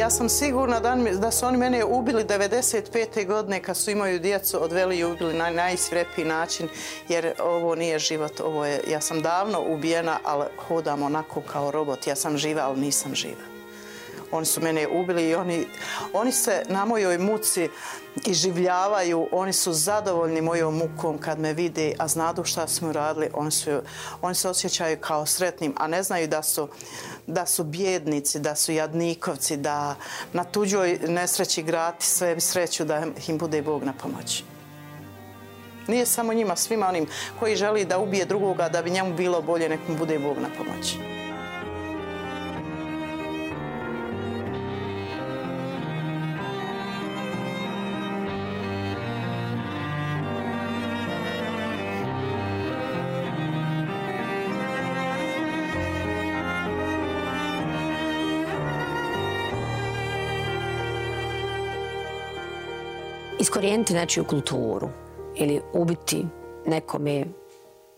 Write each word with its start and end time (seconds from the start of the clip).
Ja 0.00 0.10
sam 0.10 0.28
sigurna 0.28 0.80
da, 0.80 0.96
da 1.20 1.30
su 1.30 1.46
oni 1.46 1.58
mene 1.58 1.84
ubili 1.84 2.24
95. 2.24 3.26
godine 3.26 3.62
kad 3.62 3.76
su 3.76 3.90
imaju 3.90 4.18
djecu, 4.18 4.64
odveli 4.64 4.98
i 4.98 5.04
ubili 5.04 5.34
na 5.34 5.50
najsvrepiji 5.50 6.24
način, 6.24 6.68
jer 7.08 7.32
ovo 7.42 7.74
nije 7.74 7.98
život, 7.98 8.40
ovo 8.40 8.64
je, 8.66 8.80
ja 8.90 9.00
sam 9.00 9.22
davno 9.22 9.60
ubijena, 9.68 10.18
ali 10.24 10.46
hodam 10.68 11.02
onako 11.02 11.40
kao 11.40 11.70
robot, 11.70 12.06
ja 12.06 12.16
sam 12.16 12.38
živa, 12.38 12.62
ali 12.62 12.80
nisam 12.80 13.14
živa. 13.14 13.50
Oni 14.32 14.46
su 14.46 14.60
mene 14.60 14.88
ubili 14.88 15.28
i 15.28 15.34
oni, 15.34 15.66
oni 16.12 16.32
se 16.32 16.62
na 16.68 16.84
mojoj 16.84 17.18
muci 17.18 17.68
iživljavaju, 18.26 19.28
oni 19.32 19.52
su 19.52 19.72
zadovoljni 19.72 20.40
mojom 20.40 20.76
mukom 20.76 21.18
kad 21.18 21.38
me 21.38 21.52
vide, 21.52 21.92
a 21.98 22.08
znadu 22.08 22.44
šta 22.44 22.68
smo 22.68 22.92
radili, 22.92 23.30
oni, 23.34 23.50
su, 23.50 23.70
oni 24.22 24.34
se 24.34 24.48
osjećaju 24.48 24.98
kao 25.00 25.26
sretnim, 25.26 25.74
a 25.76 25.86
ne 25.86 26.02
znaju 26.02 26.28
da 26.28 26.42
su, 26.42 26.68
da 27.32 27.46
su 27.46 27.64
bjednici, 27.64 28.40
da 28.40 28.54
su 28.54 28.72
jadnikovci, 28.72 29.56
da 29.56 29.96
na 30.32 30.44
tuđoj 30.44 30.98
nesreći 31.08 31.62
grati 31.62 32.06
sve 32.06 32.40
sreću 32.40 32.84
da 32.84 33.06
im 33.28 33.38
bude 33.38 33.62
Bog 33.62 33.84
na 33.84 33.92
pomoći. 33.92 34.44
Nije 35.88 36.06
samo 36.06 36.34
njima, 36.34 36.56
svima 36.56 36.88
onim 36.88 37.06
koji 37.38 37.56
želi 37.56 37.84
da 37.84 37.98
ubije 37.98 38.24
drugoga 38.24 38.68
da 38.68 38.82
bi 38.82 38.90
njemu 38.90 39.14
bilo 39.14 39.42
bolje, 39.42 39.68
nekom 39.68 39.96
bude 39.96 40.18
Bog 40.18 40.38
na 40.38 40.48
pomoći. 40.58 41.19
Iskorijeniti 63.50 63.94
nečiju 63.94 64.24
kulturu 64.24 64.88
ili 65.36 65.60
ubiti 65.72 66.26
nekome 66.66 67.24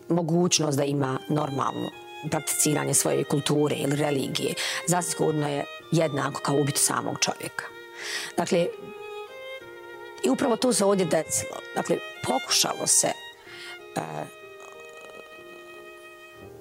mogućnost 0.09 0.77
da 0.77 0.83
ima 0.83 1.19
normalno 1.29 1.89
prakticiranje 2.29 2.93
svoje 2.93 3.23
kulture 3.23 3.75
ili 3.75 3.95
religije, 3.95 4.53
zasigurno 4.87 5.49
je 5.49 5.65
jednako 5.91 6.41
kao 6.43 6.55
ubiti 6.55 6.79
samog 6.79 7.19
čovjeka. 7.19 7.65
Dakle, 8.37 8.67
i 10.23 10.29
upravo 10.29 10.55
to 10.55 10.73
se 10.73 10.85
ovdje 10.85 11.05
decilo. 11.05 11.57
Dakle, 11.75 11.97
pokušalo 12.23 12.87
se 12.87 13.07
e, 13.07 14.01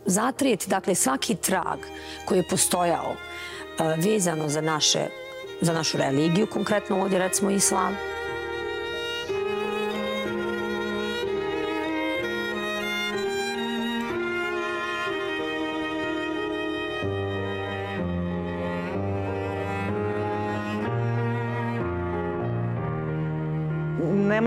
zatrijeti 0.07 0.71
dakle, 0.71 0.95
svaki 0.95 1.35
trag 1.35 1.79
koji 2.25 2.39
je 2.39 2.49
postojao 2.51 3.15
e, 3.15 3.97
vezano 3.97 4.49
za, 4.49 4.61
naše, 4.61 5.07
za 5.61 5.73
našu 5.73 5.99
religiju, 5.99 6.47
konkretno 6.47 7.03
ovdje 7.03 7.19
recimo 7.19 7.51
islam, 7.51 7.97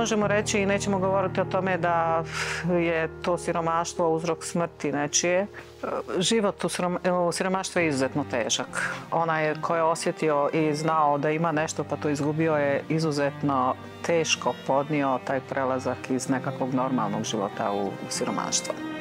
možemo 0.06 0.28
reći 0.28 0.60
i 0.60 0.66
nećemo 0.66 1.00
govoriti 1.00 1.42
o 1.42 1.46
tome 1.46 1.78
da 1.78 2.24
je 2.70 3.10
to 3.22 3.38
siromaštvo 3.38 4.10
uzrok 4.10 4.46
smrti 4.46 4.92
nečije. 4.92 5.48
Život 6.20 6.64
u 7.28 7.32
siromaštvu 7.32 7.82
je 7.82 7.88
izuzetno 7.88 8.26
težak. 8.32 8.96
Ona 9.12 9.40
je 9.40 9.56
ko 9.62 9.76
je 9.76 9.84
osjetio 9.84 10.50
i 10.54 10.76
znao 10.76 11.18
da 11.18 11.30
ima 11.30 11.52
nešto 11.52 11.84
pa 11.84 11.96
to 11.96 12.10
izgubio 12.10 12.56
je 12.56 12.84
izuzetno 12.90 13.76
teško 14.06 14.54
podnio 14.68 15.20
taj 15.28 15.40
prelazak 15.50 16.10
iz 16.10 16.30
nekakvog 16.30 16.74
normalnog 16.74 17.24
života 17.24 17.72
u 17.72 17.92
siromaštvo. 18.10 18.95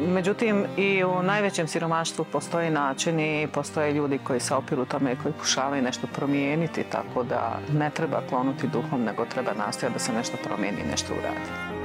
Međutim, 0.00 0.64
i 0.76 1.04
u 1.04 1.22
najvećem 1.22 1.66
siromaštvu 1.68 2.24
postoje 2.32 2.70
načini, 2.70 3.48
postoje 3.52 3.92
ljudi 3.92 4.18
koji 4.18 4.40
se 4.40 4.54
opiru 4.54 4.84
tome 4.84 5.12
i 5.12 5.16
koji 5.22 5.34
pušavaju 5.34 5.82
nešto 5.82 6.06
promijeniti, 6.06 6.84
tako 6.92 7.22
da 7.22 7.58
ne 7.72 7.90
treba 7.90 8.22
klonuti 8.28 8.68
duhom, 8.68 9.04
nego 9.04 9.24
treba 9.24 9.52
nastojati 9.52 9.94
da 9.94 9.98
se 9.98 10.12
nešto 10.12 10.36
promijeni 10.44 10.80
i 10.80 10.90
nešto 10.90 11.14
uradi. 11.14 11.75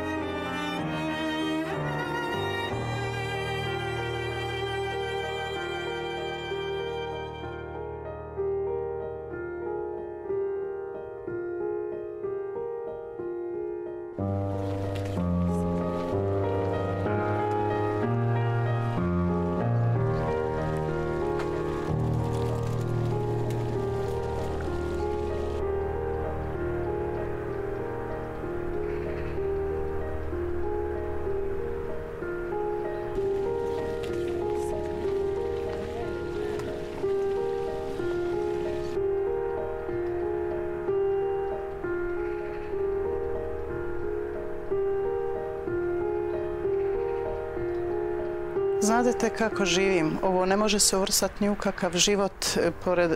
Znadete 49.01 49.29
kako 49.29 49.65
živim. 49.65 50.17
Ovo 50.23 50.45
ne 50.45 50.57
može 50.57 50.79
se 50.79 50.97
uvrsati 50.97 51.43
ni 51.43 51.49
u 51.49 51.55
kakav 51.55 51.91
život 51.97 52.45
e, 52.57 52.71
pored 52.85 53.11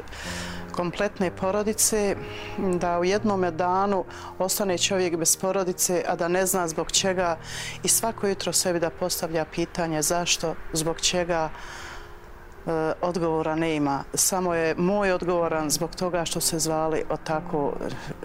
kompletne 0.72 1.31
porodice, 1.31 2.15
da 2.57 3.00
u 3.00 3.04
jednom 3.06 3.45
danu 3.51 4.06
ostane 4.39 4.77
čovjek 4.77 5.18
bez 5.18 5.38
porodice, 5.38 6.04
a 6.07 6.15
da 6.15 6.27
ne 6.27 6.45
zna 6.45 6.68
zbog 6.68 6.92
čega 6.92 7.38
i 7.83 7.88
svako 7.88 8.27
jutro 8.27 8.54
sebi 8.54 8.80
da 8.80 8.89
postavlja 8.89 9.45
pitanje 9.45 10.01
zašto, 10.01 10.56
zbog 10.74 11.01
čega 11.01 11.50
e, 11.50 12.71
odgovora 13.01 13.56
ne 13.56 13.75
ima. 13.75 14.04
Samo 14.13 14.54
je 14.54 14.75
moj 14.77 15.12
odgovoran 15.12 15.69
zbog 15.69 15.95
toga 15.95 16.25
što 16.25 16.42
se 16.42 16.59
zvali 16.59 17.04
od 17.09 17.19
tako, 17.24 17.74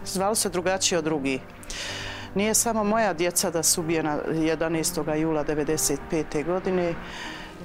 zvali 0.05 0.37
se 0.37 0.49
drugačije 0.49 0.99
od 0.99 1.05
drugih. 1.05 1.41
Nije 2.35 2.55
samo 2.55 2.85
moja 2.85 3.13
djeca 3.13 3.51
da 3.51 3.63
su 3.63 3.81
ubijena 3.81 4.19
11. 4.29 5.21
jula 5.21 5.45
1995. 5.45 6.45
godine, 6.45 6.95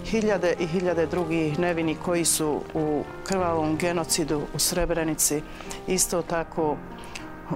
hiljade 0.06 0.56
i 0.60 0.68
hiljade 0.68 1.06
drugih 1.06 1.60
nevini 1.60 1.96
koji 1.96 2.26
su 2.26 2.62
u 2.74 3.04
krvavom 3.24 3.78
genocidu 3.78 4.42
u 4.54 4.60
Srebrenici 4.60 5.42
isto 5.88 6.22
tako 6.22 6.78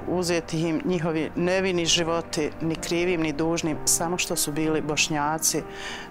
uzeti 0.08 0.62
im 0.62 0.82
njihovi 0.86 1.32
nevini 1.36 1.86
životi, 1.86 2.52
ni 2.62 2.76
krivim, 2.76 3.22
ni 3.22 3.34
dužnim, 3.34 3.78
samo 3.86 4.18
što 4.18 4.36
su 4.36 4.52
bili 4.52 4.82
bošnjaci 4.82 5.62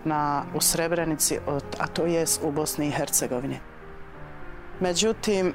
na, 0.05 0.45
u 0.55 0.61
Srebrenici, 0.61 1.39
a 1.79 1.87
to 1.87 2.07
je 2.07 2.25
u 2.43 2.53
Bosni 2.53 2.89
i 2.89 2.91
Hercegovini. 2.91 3.59
Međutim, 4.81 5.55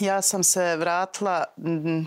ja 0.00 0.22
sam 0.22 0.44
se 0.44 0.76
vratila 0.76 1.44
mm, 1.58 2.04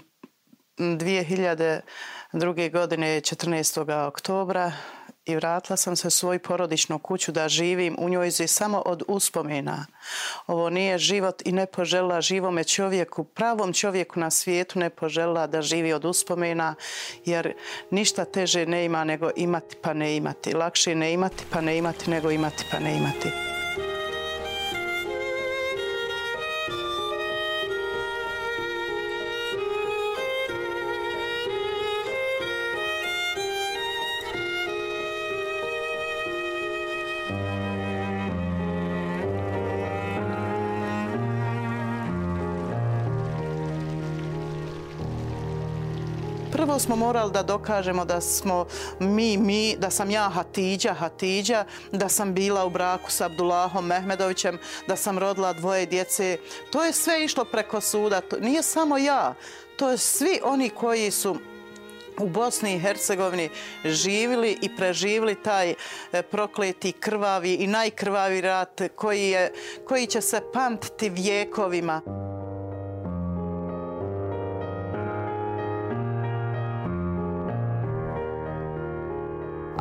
2002. 0.77 2.71
godine 2.71 3.07
14. 3.07 4.07
oktobra 4.07 4.71
i 5.25 5.35
vratila 5.35 5.77
sam 5.77 5.95
se 5.95 6.07
u 6.07 6.11
svoju 6.11 6.39
porodičnu 6.39 6.99
kuću 6.99 7.31
da 7.31 7.49
živim 7.49 7.95
u 7.99 8.09
njoj 8.09 8.31
zi 8.31 8.47
samo 8.47 8.81
od 8.85 9.03
uspomena. 9.07 9.85
Ovo 10.47 10.69
nije 10.69 10.97
život 10.97 11.41
i 11.45 11.51
ne 11.51 11.65
požela 11.65 12.21
živome 12.21 12.63
čovjeku, 12.63 13.23
pravom 13.23 13.73
čovjeku 13.73 14.19
na 14.19 14.31
svijetu 14.31 14.79
ne 14.79 14.89
požela 14.89 15.47
da 15.47 15.61
živi 15.61 15.93
od 15.93 16.05
uspomena, 16.05 16.75
jer 17.25 17.53
ništa 17.91 18.25
teže 18.25 18.65
ne 18.65 18.85
ima 18.85 19.03
nego 19.03 19.29
imati 19.35 19.75
pa 19.81 19.93
ne 19.93 20.15
imati. 20.15 20.53
Lakše 20.53 20.95
ne 20.95 21.13
imati 21.13 21.43
pa 21.51 21.61
ne 21.61 21.77
imati 21.77 22.09
nego 22.09 22.31
imati 22.31 22.65
pa 22.71 22.79
ne 22.79 22.97
imati. 22.97 23.60
Prvo 46.61 46.79
smo 46.79 46.95
morali 46.95 47.31
da 47.31 47.43
dokažemo 47.43 48.05
da 48.05 48.21
smo 48.21 48.65
mi, 48.99 49.37
mi, 49.37 49.75
da 49.75 49.89
sam 49.89 50.11
ja 50.11 50.29
Hatidja, 50.29 50.93
Hatidja, 50.93 51.65
da 51.91 52.09
sam 52.09 52.33
bila 52.33 52.65
u 52.65 52.69
braku 52.69 53.11
s 53.11 53.21
Abdullahom 53.21 53.85
Mehmedovićem, 53.85 54.59
da 54.87 54.95
sam 54.95 55.19
rodila 55.19 55.53
dvoje 55.53 55.85
djece. 55.85 56.37
To 56.71 56.83
je 56.83 56.93
sve 56.93 57.25
išlo 57.25 57.45
preko 57.45 57.81
suda. 57.81 58.21
To 58.21 58.39
nije 58.39 58.63
samo 58.63 58.97
ja. 58.97 59.33
To 59.77 59.89
je 59.89 59.97
svi 59.97 60.39
oni 60.43 60.69
koji 60.69 61.11
su 61.11 61.35
u 62.19 62.27
Bosni 62.27 62.75
i 62.75 62.79
Hercegovini 62.79 63.49
živili 63.85 64.57
i 64.61 64.75
preživili 64.75 65.43
taj 65.43 65.69
e, 65.69 65.75
prokleti 66.21 66.91
krvavi 66.91 67.53
i 67.53 67.67
najkrvavi 67.67 68.41
rat 68.41 68.81
koji, 68.95 69.29
je, 69.29 69.53
koji 69.87 70.07
će 70.07 70.21
se 70.21 70.41
pamtiti 70.53 71.09
vjekovima. 71.09 72.01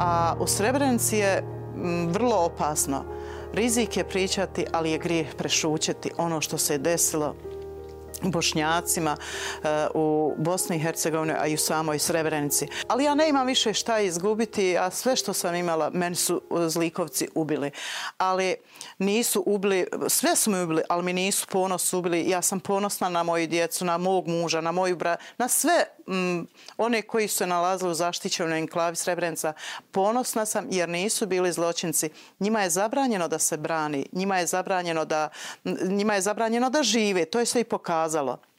A 0.00 0.35
u 0.41 0.47
Srebrenici 0.47 1.17
je 1.17 1.43
mm, 1.43 2.06
vrlo 2.06 2.37
opasno. 2.37 3.05
Rizik 3.52 3.97
je 3.97 4.08
pričati, 4.08 4.67
ali 4.73 4.91
je 4.91 4.99
grijeh 4.99 5.35
prešućeti 5.35 6.11
ono 6.17 6.41
što 6.41 6.58
se 6.58 6.75
je 6.75 6.79
desilo 6.79 7.35
bošnjacima 8.23 9.17
eh, 9.17 9.87
u 9.94 10.35
Bosni 10.38 10.76
i 10.76 10.79
Hercegovini, 10.79 11.32
a 11.38 11.47
i 11.47 11.55
u 11.55 11.58
samoj 11.58 11.99
Srebrenici. 11.99 12.69
Ali 12.88 13.05
ja 13.05 13.14
ne 13.14 13.29
imam 13.29 13.47
više 13.47 13.73
šta 13.75 13.99
izgubiti, 13.99 14.79
a 14.79 14.91
sve 14.91 15.17
što 15.17 15.32
sam 15.32 15.55
imala, 15.55 15.91
meni 15.91 16.17
su 16.17 16.43
eh, 16.50 16.69
zlikovci 16.69 17.29
ubili. 17.35 17.70
Ali 18.19 18.56
nisu 18.99 19.43
ubili, 19.46 19.87
sve 20.08 20.37
su 20.37 20.50
mi 20.50 20.62
ubili, 20.62 20.82
ali 20.88 21.03
mi 21.03 21.12
nisu 21.12 21.46
ponos 21.46 21.93
ubili. 21.93 22.31
Ja 22.31 22.43
sam 22.43 22.61
ponosna 22.61 23.08
na 23.08 23.23
moju 23.23 23.46
djecu, 23.46 23.85
na 23.85 23.99
mog 23.99 24.29
muža, 24.29 24.61
na 24.61 24.73
moju 24.73 24.96
bra, 24.96 25.17
na 25.38 25.49
sve 25.49 25.85
m, 26.08 26.47
one 26.76 27.02
koji 27.02 27.29
su 27.29 27.47
nalazili 27.47 27.91
u 27.91 27.94
zaštićenoj 27.94 28.58
enklavi 28.58 28.97
Srebrenica. 28.97 29.52
Ponosna 29.91 30.47
sam 30.47 30.67
jer 30.70 30.88
nisu 30.88 31.26
bili 31.26 31.52
zločinci. 31.52 32.11
Njima 32.41 32.62
je 32.62 32.70
zabranjeno 32.70 33.29
da 33.29 33.38
se 33.38 33.56
brani, 33.56 34.06
njima 34.12 34.38
je 34.38 34.47
zabranjeno 34.47 35.05
da, 35.05 35.29
njima 35.82 36.14
je 36.14 36.20
zabranjeno 36.20 36.70
da 36.70 36.82
žive. 36.82 37.25
To 37.25 37.41
je 37.41 37.47
sve 37.47 37.61
i 37.61 37.64
pokazalo 37.64 38.50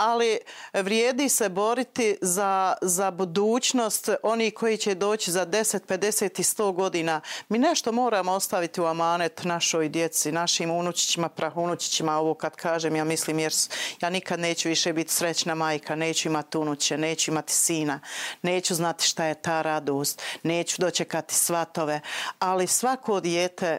ali 0.00 0.38
vrijedi 0.72 1.28
se 1.28 1.48
boriti 1.48 2.16
za, 2.20 2.74
za 2.82 3.10
budućnost 3.10 4.08
oni 4.22 4.50
koji 4.50 4.76
će 4.76 4.94
doći 4.94 5.30
za 5.30 5.46
10, 5.46 5.80
50 5.88 6.40
i 6.40 6.42
100 6.42 6.72
godina. 6.72 7.20
Mi 7.48 7.58
nešto 7.58 7.92
moramo 7.92 8.32
ostaviti 8.32 8.80
u 8.80 8.86
amanet 8.86 9.44
našoj 9.44 9.88
djeci, 9.88 10.32
našim 10.32 10.70
unučićima, 10.70 11.28
prahunučićima, 11.28 12.18
ovo 12.18 12.34
kad 12.34 12.56
kažem, 12.56 12.96
ja 12.96 13.04
mislim 13.04 13.38
jer 13.38 13.52
ja 14.00 14.10
nikad 14.10 14.40
neću 14.40 14.68
više 14.68 14.92
biti 14.92 15.12
srećna 15.12 15.54
majka, 15.54 15.94
neću 15.94 16.28
imati 16.28 16.58
unuće, 16.58 16.98
neću 16.98 17.30
imati 17.30 17.52
sina, 17.52 18.00
neću 18.42 18.74
znati 18.74 19.06
šta 19.06 19.24
je 19.24 19.34
ta 19.34 19.62
radost, 19.62 20.22
neću 20.42 20.82
dočekati 20.82 21.34
svatove, 21.34 22.00
ali 22.38 22.66
svako 22.66 23.20
dijete 23.20 23.78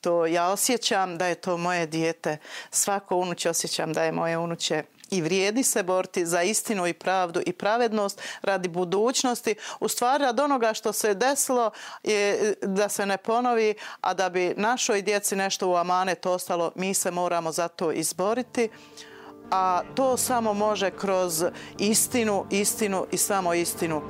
to 0.00 0.26
ja 0.26 0.48
osjećam 0.48 1.18
da 1.18 1.26
je 1.26 1.34
to 1.34 1.56
moje 1.56 1.86
dijete, 1.86 2.38
svako 2.70 3.16
unuće 3.16 3.50
osjećam 3.50 3.92
da 3.92 4.04
je 4.04 4.12
moje 4.12 4.38
unuće 4.38 4.82
i 5.10 5.22
vrijedi 5.22 5.62
se 5.62 5.82
boriti 5.82 6.26
za 6.26 6.42
istinu 6.42 6.86
i 6.86 6.92
pravdu 6.92 7.40
i 7.46 7.52
pravednost 7.52 8.20
radi 8.42 8.68
budućnosti. 8.68 9.54
U 9.80 9.88
stvari, 9.88 10.24
od 10.24 10.40
onoga 10.40 10.74
što 10.74 10.92
se 10.92 11.14
desilo 11.14 11.70
je 12.02 12.54
da 12.62 12.88
se 12.88 13.06
ne 13.06 13.16
ponovi, 13.16 13.74
a 14.00 14.14
da 14.14 14.28
bi 14.28 14.54
našoj 14.56 15.02
djeci 15.02 15.36
nešto 15.36 15.68
u 15.68 15.76
amanet 15.76 16.26
ostalo, 16.26 16.72
mi 16.74 16.94
se 16.94 17.10
moramo 17.10 17.52
za 17.52 17.68
to 17.68 17.92
izboriti. 17.92 18.68
A 19.50 19.80
to 19.94 20.16
samo 20.16 20.52
može 20.52 20.90
kroz 20.90 21.44
istinu, 21.78 22.46
istinu 22.50 23.06
i 23.12 23.16
samo 23.16 23.54
istinu. 23.54 24.02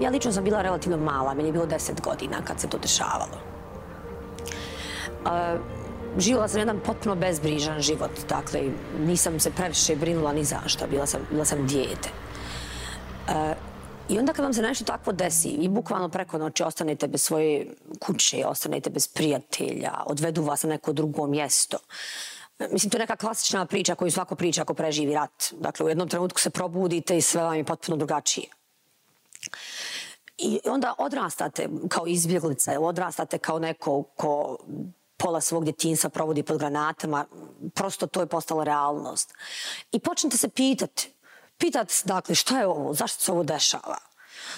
Ja, 0.00 0.06
ja 0.06 0.10
lično 0.10 0.32
sam 0.32 0.44
bila 0.44 0.62
relativno 0.62 0.96
mala, 0.96 1.34
meni 1.34 1.48
je 1.48 1.52
bilo 1.52 1.66
deset 1.66 2.00
godina 2.00 2.42
kad 2.44 2.60
se 2.60 2.68
to 2.68 2.78
dešavalo. 2.78 3.38
Uh, 5.24 5.60
živjela 6.18 6.48
sam 6.48 6.60
jedan 6.60 6.80
potpuno 6.86 7.14
bezbrižan 7.14 7.80
život, 7.80 8.10
dakle, 8.28 8.62
nisam 9.06 9.40
se 9.40 9.50
previše 9.50 9.96
brinula 9.96 10.32
ni 10.32 10.44
zašto, 10.44 10.86
bila 10.86 11.06
sam, 11.06 11.20
bila 11.30 11.44
sam 11.44 11.66
dijete. 11.66 12.08
Uh, 13.28 13.34
I 14.08 14.18
onda 14.18 14.32
kad 14.32 14.44
vam 14.44 14.54
se 14.54 14.62
nešto 14.62 14.84
takvo 14.84 15.12
desi 15.12 15.48
i 15.48 15.68
bukvalno 15.68 16.08
preko 16.08 16.38
noći 16.38 16.62
ostanete 16.62 17.08
bez 17.08 17.22
svoje 17.22 17.66
kuće, 18.00 18.44
ostanete 18.46 18.90
bez 18.90 19.08
prijatelja, 19.08 19.92
odvedu 20.06 20.42
vas 20.42 20.62
na 20.62 20.68
neko 20.68 20.92
drugo 20.92 21.26
mjesto, 21.26 21.78
Mislim, 22.70 22.90
to 22.90 22.96
je 22.96 23.00
neka 23.00 23.16
klasična 23.16 23.66
priča 23.66 23.94
koju 23.94 24.10
svako 24.10 24.34
priča 24.34 24.62
ako 24.62 24.74
preživi 24.74 25.14
rat. 25.14 25.52
Dakle, 25.52 25.86
u 25.86 25.88
jednom 25.88 26.08
trenutku 26.08 26.40
se 26.40 26.50
probudite 26.50 27.16
i 27.16 27.20
sve 27.20 27.42
vam 27.42 27.54
je 27.54 27.64
potpuno 27.64 27.96
drugačije. 27.96 28.46
I 30.38 30.60
onda 30.64 30.94
odrastate 30.98 31.68
kao 31.88 32.06
izbjeglica, 32.06 32.80
odrastate 32.80 33.38
kao 33.38 33.58
neko 33.58 34.02
ko 34.02 34.58
pola 35.16 35.40
svog 35.40 35.64
djetinjstva 35.64 36.10
provodi 36.10 36.42
pod 36.42 36.58
granatama, 36.58 37.24
prosto 37.74 38.06
to 38.06 38.20
je 38.20 38.26
postala 38.26 38.64
realnost. 38.64 39.34
I 39.92 39.98
počnete 39.98 40.36
se 40.36 40.48
pitati, 40.48 41.12
pitati 41.58 41.94
dakle 42.04 42.34
šta 42.34 42.58
je 42.58 42.66
ovo, 42.66 42.94
zašto 42.94 43.22
se 43.22 43.32
ovo 43.32 43.42
dešava? 43.42 43.98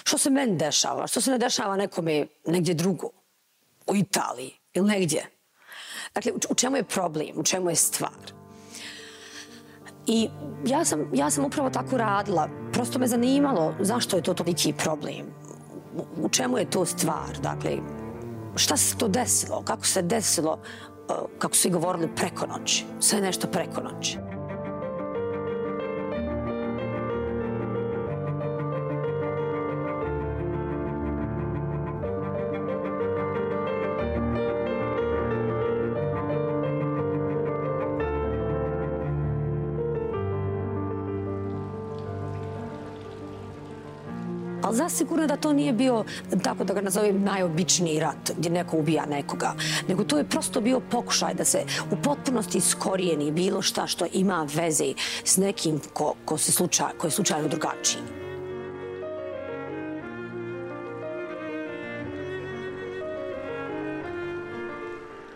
Što 0.04 0.18
se 0.18 0.30
meni 0.30 0.56
dešava? 0.56 1.06
Što 1.06 1.20
se 1.20 1.30
ne 1.30 1.38
dešava 1.38 1.76
nekome 1.76 2.26
negdje 2.46 2.74
drugo? 2.74 3.10
U 3.86 3.96
Italiji 3.96 4.52
ili 4.74 4.88
negdje? 4.88 5.30
Dakle, 6.14 6.32
u 6.50 6.54
čemu 6.54 6.76
je 6.76 6.84
problem? 6.84 7.28
U 7.36 7.44
čemu 7.44 7.70
je 7.70 7.76
stvar? 7.76 8.32
I 10.06 10.28
ja 10.66 10.84
sam, 10.84 11.10
ja 11.14 11.30
sam 11.30 11.44
upravo 11.44 11.70
tako 11.70 11.96
radila. 11.96 12.48
Prosto 12.72 12.98
me 12.98 13.06
zanimalo 13.06 13.74
zašto 13.80 14.16
je 14.16 14.22
to 14.22 14.34
toliki 14.34 14.72
problem. 14.72 15.43
U 16.22 16.28
čemu 16.28 16.58
je 16.58 16.70
to 16.70 16.86
stvar? 16.86 17.38
Dakle, 17.42 17.70
šta 18.56 18.76
se 18.76 18.96
to 18.96 19.08
desilo? 19.08 19.62
Kako 19.62 19.86
se 19.86 20.02
desilo? 20.02 20.58
E, 21.10 21.12
kako 21.38 21.54
su 21.54 21.68
i 21.68 21.70
govorili 21.70 22.08
preko 22.16 22.46
noći. 22.46 22.84
Sve 23.00 23.20
nešto 23.20 23.46
preko 23.46 23.80
noći. 23.80 24.18
Ali 44.74 44.90
zasigurno 44.90 45.26
da 45.26 45.36
to 45.36 45.52
nije 45.52 45.72
bio, 45.72 46.04
tako 46.42 46.64
da 46.64 46.74
ga 46.74 46.80
nazovem, 46.80 47.22
najobičniji 47.22 48.00
rat 48.00 48.30
gdje 48.36 48.50
neko 48.50 48.76
ubija 48.76 49.06
nekoga, 49.06 49.54
nego 49.88 50.04
to 50.04 50.18
je 50.18 50.24
prosto 50.24 50.60
bio 50.60 50.80
pokušaj 50.80 51.34
da 51.34 51.44
se 51.44 51.64
u 51.90 51.96
potpunosti 52.02 52.58
iskorijeni 52.58 53.30
bilo 53.30 53.62
šta 53.62 53.86
što 53.86 54.06
ima 54.12 54.46
veze 54.54 54.94
s 55.24 55.36
nekim 55.36 55.80
ko, 55.92 56.14
ko, 56.24 56.38
se 56.38 56.52
slučaj, 56.52 56.98
ko 56.98 57.06
je 57.06 57.10
slučajno 57.10 57.48
drugačiji. 57.48 58.02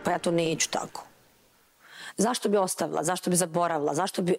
Pa 0.05 0.11
ja 0.11 0.19
to 0.19 0.31
neću 0.31 0.71
tako. 0.71 1.05
Zašto 2.17 2.49
bi 2.49 2.57
ostavila? 2.57 3.05
Zašto 3.05 3.31
bi 3.31 3.37
zaboravila? 3.37 3.95
Zašto 3.95 4.23
bi 4.23 4.35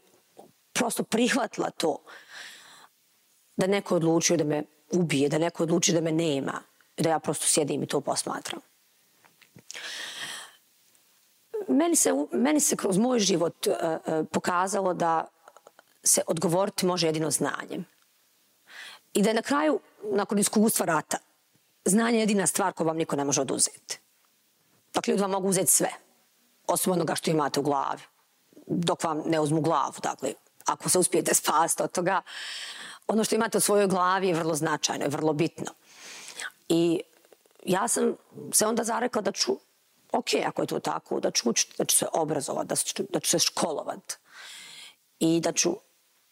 prosto 0.73 1.03
prihvatila 1.03 1.69
to 1.69 1.97
da 3.57 3.67
neko 3.67 3.95
odlučio 3.95 4.37
da 4.37 4.43
me 4.43 4.63
ubije, 4.91 5.29
da 5.29 5.37
neko 5.37 5.63
odluči 5.63 5.93
da 5.93 6.01
me 6.01 6.11
nema, 6.11 6.61
da 6.97 7.09
ja 7.09 7.19
prosto 7.19 7.45
sjedim 7.45 7.83
i 7.83 7.87
to 7.87 8.01
posmatram. 8.01 8.61
Meni 11.67 11.95
se, 11.95 12.11
meni 12.31 12.59
se 12.59 12.75
kroz 12.75 12.97
moj 12.97 13.19
život 13.19 13.67
uh, 13.67 13.73
uh, 13.73 14.25
pokazalo 14.31 14.93
da 14.93 15.27
se 16.03 16.21
odgovoriti 16.27 16.85
može 16.85 17.07
jedino 17.07 17.31
znanjem. 17.31 17.85
I 19.13 19.21
da 19.21 19.29
je 19.29 19.33
na 19.33 19.41
kraju, 19.41 19.79
nakon 20.03 20.39
iskustva 20.39 20.85
rata, 20.85 21.17
znanje 21.85 22.17
je 22.17 22.21
jedina 22.21 22.47
stvar 22.47 22.73
koju 22.73 22.87
vam 22.87 22.97
niko 22.97 23.15
ne 23.15 23.25
može 23.25 23.41
oduzeti. 23.41 23.99
Dakle, 24.93 25.11
ljudi 25.11 25.21
vam 25.21 25.31
mogu 25.31 25.47
uzeti 25.47 25.71
sve, 25.71 25.89
osim 26.67 26.93
onoga 26.93 27.15
što 27.15 27.31
imate 27.31 27.59
u 27.59 27.63
glavi, 27.63 28.01
dok 28.67 29.03
vam 29.03 29.21
ne 29.25 29.39
uzmu 29.39 29.61
glavu, 29.61 29.93
dakle, 30.03 30.33
ako 30.65 30.89
se 30.89 30.99
uspijete 30.99 31.33
spasti 31.33 31.83
od 31.83 31.91
toga, 31.91 32.21
ono 33.09 33.23
što 33.23 33.35
imate 33.35 33.57
u 33.57 33.61
svojoj 33.61 33.87
glavi 33.87 34.27
je 34.27 34.33
vrlo 34.33 34.55
značajno, 34.55 35.05
je 35.05 35.09
vrlo 35.09 35.33
bitno. 35.33 35.73
I 36.69 37.01
ja 37.65 37.87
sam 37.87 38.15
se 38.53 38.67
onda 38.67 38.83
zarekla 38.83 39.21
da 39.21 39.31
ću, 39.31 39.51
ok, 40.11 40.27
ako 40.45 40.61
je 40.61 40.67
to 40.67 40.79
tako, 40.79 41.19
da 41.19 41.31
ću 41.31 41.49
učiti, 41.49 41.73
da 41.77 41.85
ću 41.85 41.97
se 41.97 42.05
obrazovat, 42.13 42.67
da 42.67 42.75
ću, 42.75 43.03
da 43.09 43.19
ću 43.19 43.29
se 43.29 43.39
školovati. 43.39 44.15
I 45.19 45.39
da 45.39 45.51
ću 45.51 45.77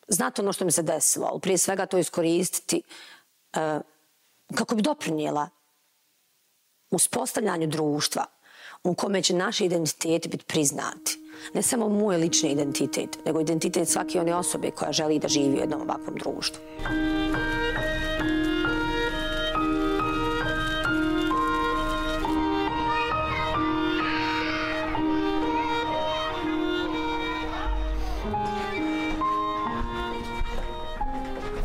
znati 0.08 0.42
ono 0.42 0.54
što 0.54 0.66
mi 0.66 0.72
se 0.72 0.84
desilo, 0.84 1.28
ali 1.32 1.42
prije 1.42 1.58
svega 1.58 1.86
to 1.86 1.98
iskoristiti 1.98 2.82
uh, 3.56 3.82
kako 4.56 4.76
bi 4.76 4.82
doprinijela 4.82 5.50
uspostavljanju 6.92 7.68
društva 7.68 8.26
u 8.84 8.96
kome 8.96 9.24
će 9.24 9.34
naši 9.34 9.66
identiteti 9.66 10.30
biti 10.30 10.46
priznati. 10.46 11.27
Ne 11.54 11.62
samo 11.62 11.90
moj 11.90 12.18
lični 12.18 12.52
identitet, 12.52 13.18
nego 13.26 13.42
identitet 13.42 13.90
svake 13.90 14.20
one 14.20 14.36
osobe 14.36 14.72
koja 14.72 14.92
želi 14.92 15.20
da 15.20 15.28
živi 15.28 15.56
u 15.56 15.60
jednom 15.60 15.82
ovakvom 15.82 16.16
društvu. 16.16 16.62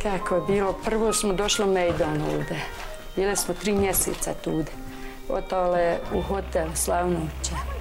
Kako 0.03 0.35
je 0.35 0.43
bilo? 0.47 0.75
Prvo 0.85 1.13
smo 1.13 1.33
došli 1.33 1.65
u 1.65 1.73
Mejdan 1.73 2.23
ovde. 2.23 2.57
Bile 3.17 3.37
smo 3.37 3.55
tri 3.55 3.73
mjeseca 3.73 4.35
tude. 4.45 4.73
Otale 5.29 5.99
u 6.15 6.23
hotel 6.23 6.69
Slavnoće. 6.75 7.72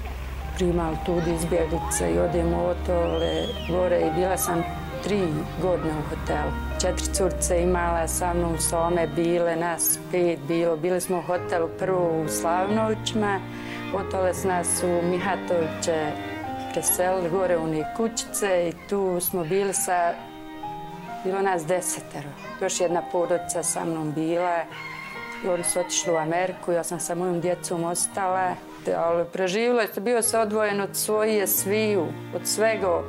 Primali 0.57 0.97
tudi 1.05 1.31
izbjeglice 1.33 2.11
i 2.15 2.19
odemo 2.19 2.57
otole 2.57 3.45
gore 3.69 3.99
i 3.99 4.19
bila 4.19 4.37
sam 4.37 4.63
tri 5.03 5.27
godine 5.61 5.93
u 5.99 6.09
hotelu. 6.09 6.51
Četiri 6.81 7.13
curce 7.13 7.63
imala 7.63 8.07
sa 8.07 8.33
mnom 8.33 8.57
some, 8.59 9.07
bile 9.07 9.55
nas 9.55 9.99
pet 10.11 10.39
bilo. 10.47 10.77
Bili 10.77 11.01
smo 11.01 11.17
u 11.17 11.21
hotelu 11.21 11.69
prvo 11.79 12.21
u 12.21 12.27
Slavnovićima, 12.27 13.39
otole 13.93 14.33
s 14.33 14.43
nas 14.43 14.83
u 14.83 15.07
Mihatoviće 15.07 16.11
preselili 16.73 17.29
gore 17.29 17.57
u 17.57 17.63
one 17.63 17.93
kućice 17.97 18.69
i 18.69 18.87
tu 18.89 19.19
smo 19.19 19.43
bili 19.43 19.73
sa 19.73 20.13
bilo 21.23 21.41
nas 21.41 21.65
desetero. 21.65 22.29
Još 22.61 22.79
jedna 22.79 23.01
porodica 23.11 23.63
sa 23.63 23.85
mnom 23.85 24.11
bila. 24.11 24.63
I 25.45 25.47
oni 25.47 25.63
su 25.63 25.79
otišli 25.79 26.13
u 26.13 26.17
Ameriku, 26.17 26.71
ja 26.71 26.83
sam 26.83 26.99
sa 26.99 27.15
mojom 27.15 27.41
djecom 27.41 27.83
ostala. 27.83 28.55
Ali 28.97 29.25
preživilo 29.33 29.81
je, 29.81 29.87
bio 30.01 30.21
se 30.21 30.39
odvojen 30.39 30.81
od 30.81 30.89
svoje 30.93 31.47
sviju, 31.47 32.07
od 32.35 32.47
svega. 32.47 33.03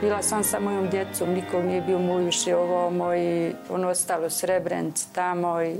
Bila 0.00 0.22
sam 0.22 0.44
sa 0.44 0.60
mojom 0.60 0.88
djecom, 0.88 1.30
nikog 1.30 1.64
nije 1.64 1.80
bio 1.80 1.98
moj 1.98 2.24
više 2.24 2.56
ovo 2.56 2.90
moj, 2.90 3.52
ono 3.70 3.88
ostalo 3.88 4.30
srebrenc 4.30 5.04
tamo 5.12 5.62
i 5.62 5.76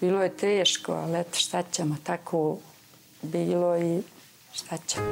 bilo 0.00 0.22
je 0.22 0.36
teško, 0.36 0.92
ali 0.92 1.20
eto 1.20 1.38
šta 1.38 1.62
ćemo, 1.62 1.96
tako 2.04 2.56
bilo 3.22 3.78
i 3.78 4.02
šta 4.52 4.76
ćemo. 4.86 5.06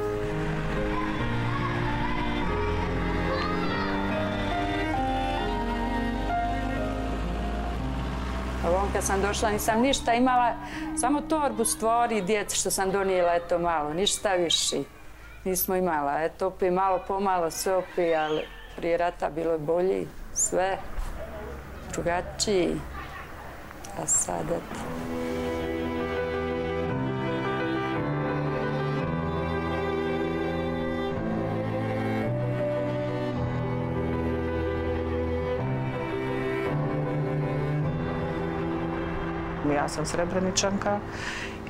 Ovom 8.75 8.87
kad 8.93 9.03
sam 9.03 9.21
došla 9.21 9.49
nisam 9.49 9.81
ništa 9.81 10.13
imala, 10.13 10.53
samo 10.97 11.21
torbu 11.21 11.65
stvori 11.65 12.21
djece 12.21 12.55
što 12.55 12.71
sam 12.71 12.91
donijela, 12.91 13.35
eto 13.35 13.59
malo, 13.59 13.93
ništa 13.93 14.33
više. 14.33 14.77
Nismo 15.43 15.75
imala, 15.75 16.23
eto 16.23 16.47
opet 16.47 16.73
malo 16.73 16.99
pomalo 17.07 17.51
sve 17.51 17.75
opet, 17.75 18.15
ali 18.17 18.47
prije 18.75 18.97
rata 18.97 19.29
bilo 19.29 19.51
je 19.51 19.57
bolji, 19.59 20.07
sve 20.33 20.77
drugačiji. 21.93 22.75
A 24.03 24.07
sad 24.07 24.45
eto. 24.45 25.64
Ja 39.85 39.89
sam 39.89 40.05
Srebreničanka 40.05 40.99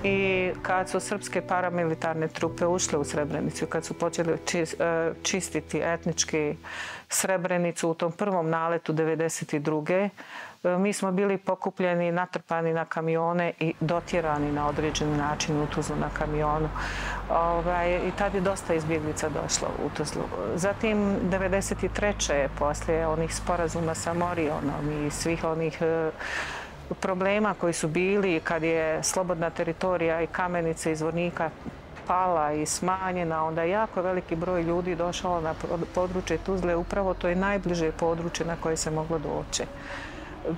i 0.04 0.52
kad 0.62 0.90
su 0.90 1.00
srpske 1.00 1.42
paramilitarne 1.42 2.28
trupe 2.28 2.66
ušle 2.66 3.00
u 3.00 3.04
Srebrenicu, 3.04 3.66
kad 3.66 3.86
su 3.86 3.94
počeli 3.94 4.34
e, 4.34 5.14
čistiti 5.24 5.82
etnički 5.84 6.56
Srebrenicu 7.10 7.90
u 7.90 7.94
tom 7.94 8.12
prvom 8.12 8.50
naletu 8.50 8.94
92. 8.94 10.10
E, 10.64 10.78
mi 10.78 10.94
smo 10.94 11.12
bili 11.12 11.38
pokupljeni, 11.38 12.12
natrpani 12.12 12.74
na 12.74 12.86
kamione 12.86 13.52
i 13.60 13.74
dotjerani 13.80 14.52
na 14.52 14.68
određeni 14.68 15.18
način 15.18 15.62
u 15.62 15.68
Tuzlu 15.68 15.96
na 15.96 16.10
kamionu. 16.10 16.70
Ovaj, 17.30 18.08
I 18.08 18.12
tad 18.18 18.36
je 18.36 18.42
dosta 18.42 18.74
izbjeglica 18.74 19.30
došlo 19.30 19.68
u 19.86 19.90
Tuzlu. 19.98 20.24
Zatim, 20.56 21.16
93. 21.32 22.48
poslije 22.60 23.08
onih 23.08 23.36
sporazuma 23.36 23.96
sa 23.96 24.14
Morionom 24.14 25.06
i 25.06 25.12
svih 25.12 25.44
onih 25.44 25.78
uh, 25.82 26.14
problema 26.94 27.54
koji 27.54 27.74
su 27.74 27.88
bili 27.88 28.40
kad 28.40 28.64
je 28.64 29.04
slobodna 29.04 29.50
teritorija 29.50 30.22
i 30.22 30.28
kamenice 30.28 30.92
izvornika 30.92 31.50
pala 32.08 32.54
i 32.54 32.66
smanjena, 32.66 33.44
onda 33.46 33.64
je 33.64 33.70
jako 33.70 34.02
veliki 34.02 34.36
broj 34.36 34.64
ljudi 34.64 34.96
došao 34.96 35.42
na 35.42 35.54
područje 35.96 36.38
Tuzle. 36.38 36.76
Upravo 36.76 37.14
to 37.14 37.28
je 37.28 37.36
najbliže 37.36 37.92
područje 37.92 38.46
na 38.46 38.56
koje 38.56 38.78
se 38.78 38.92
moglo 38.92 39.20
doći. 39.20 39.64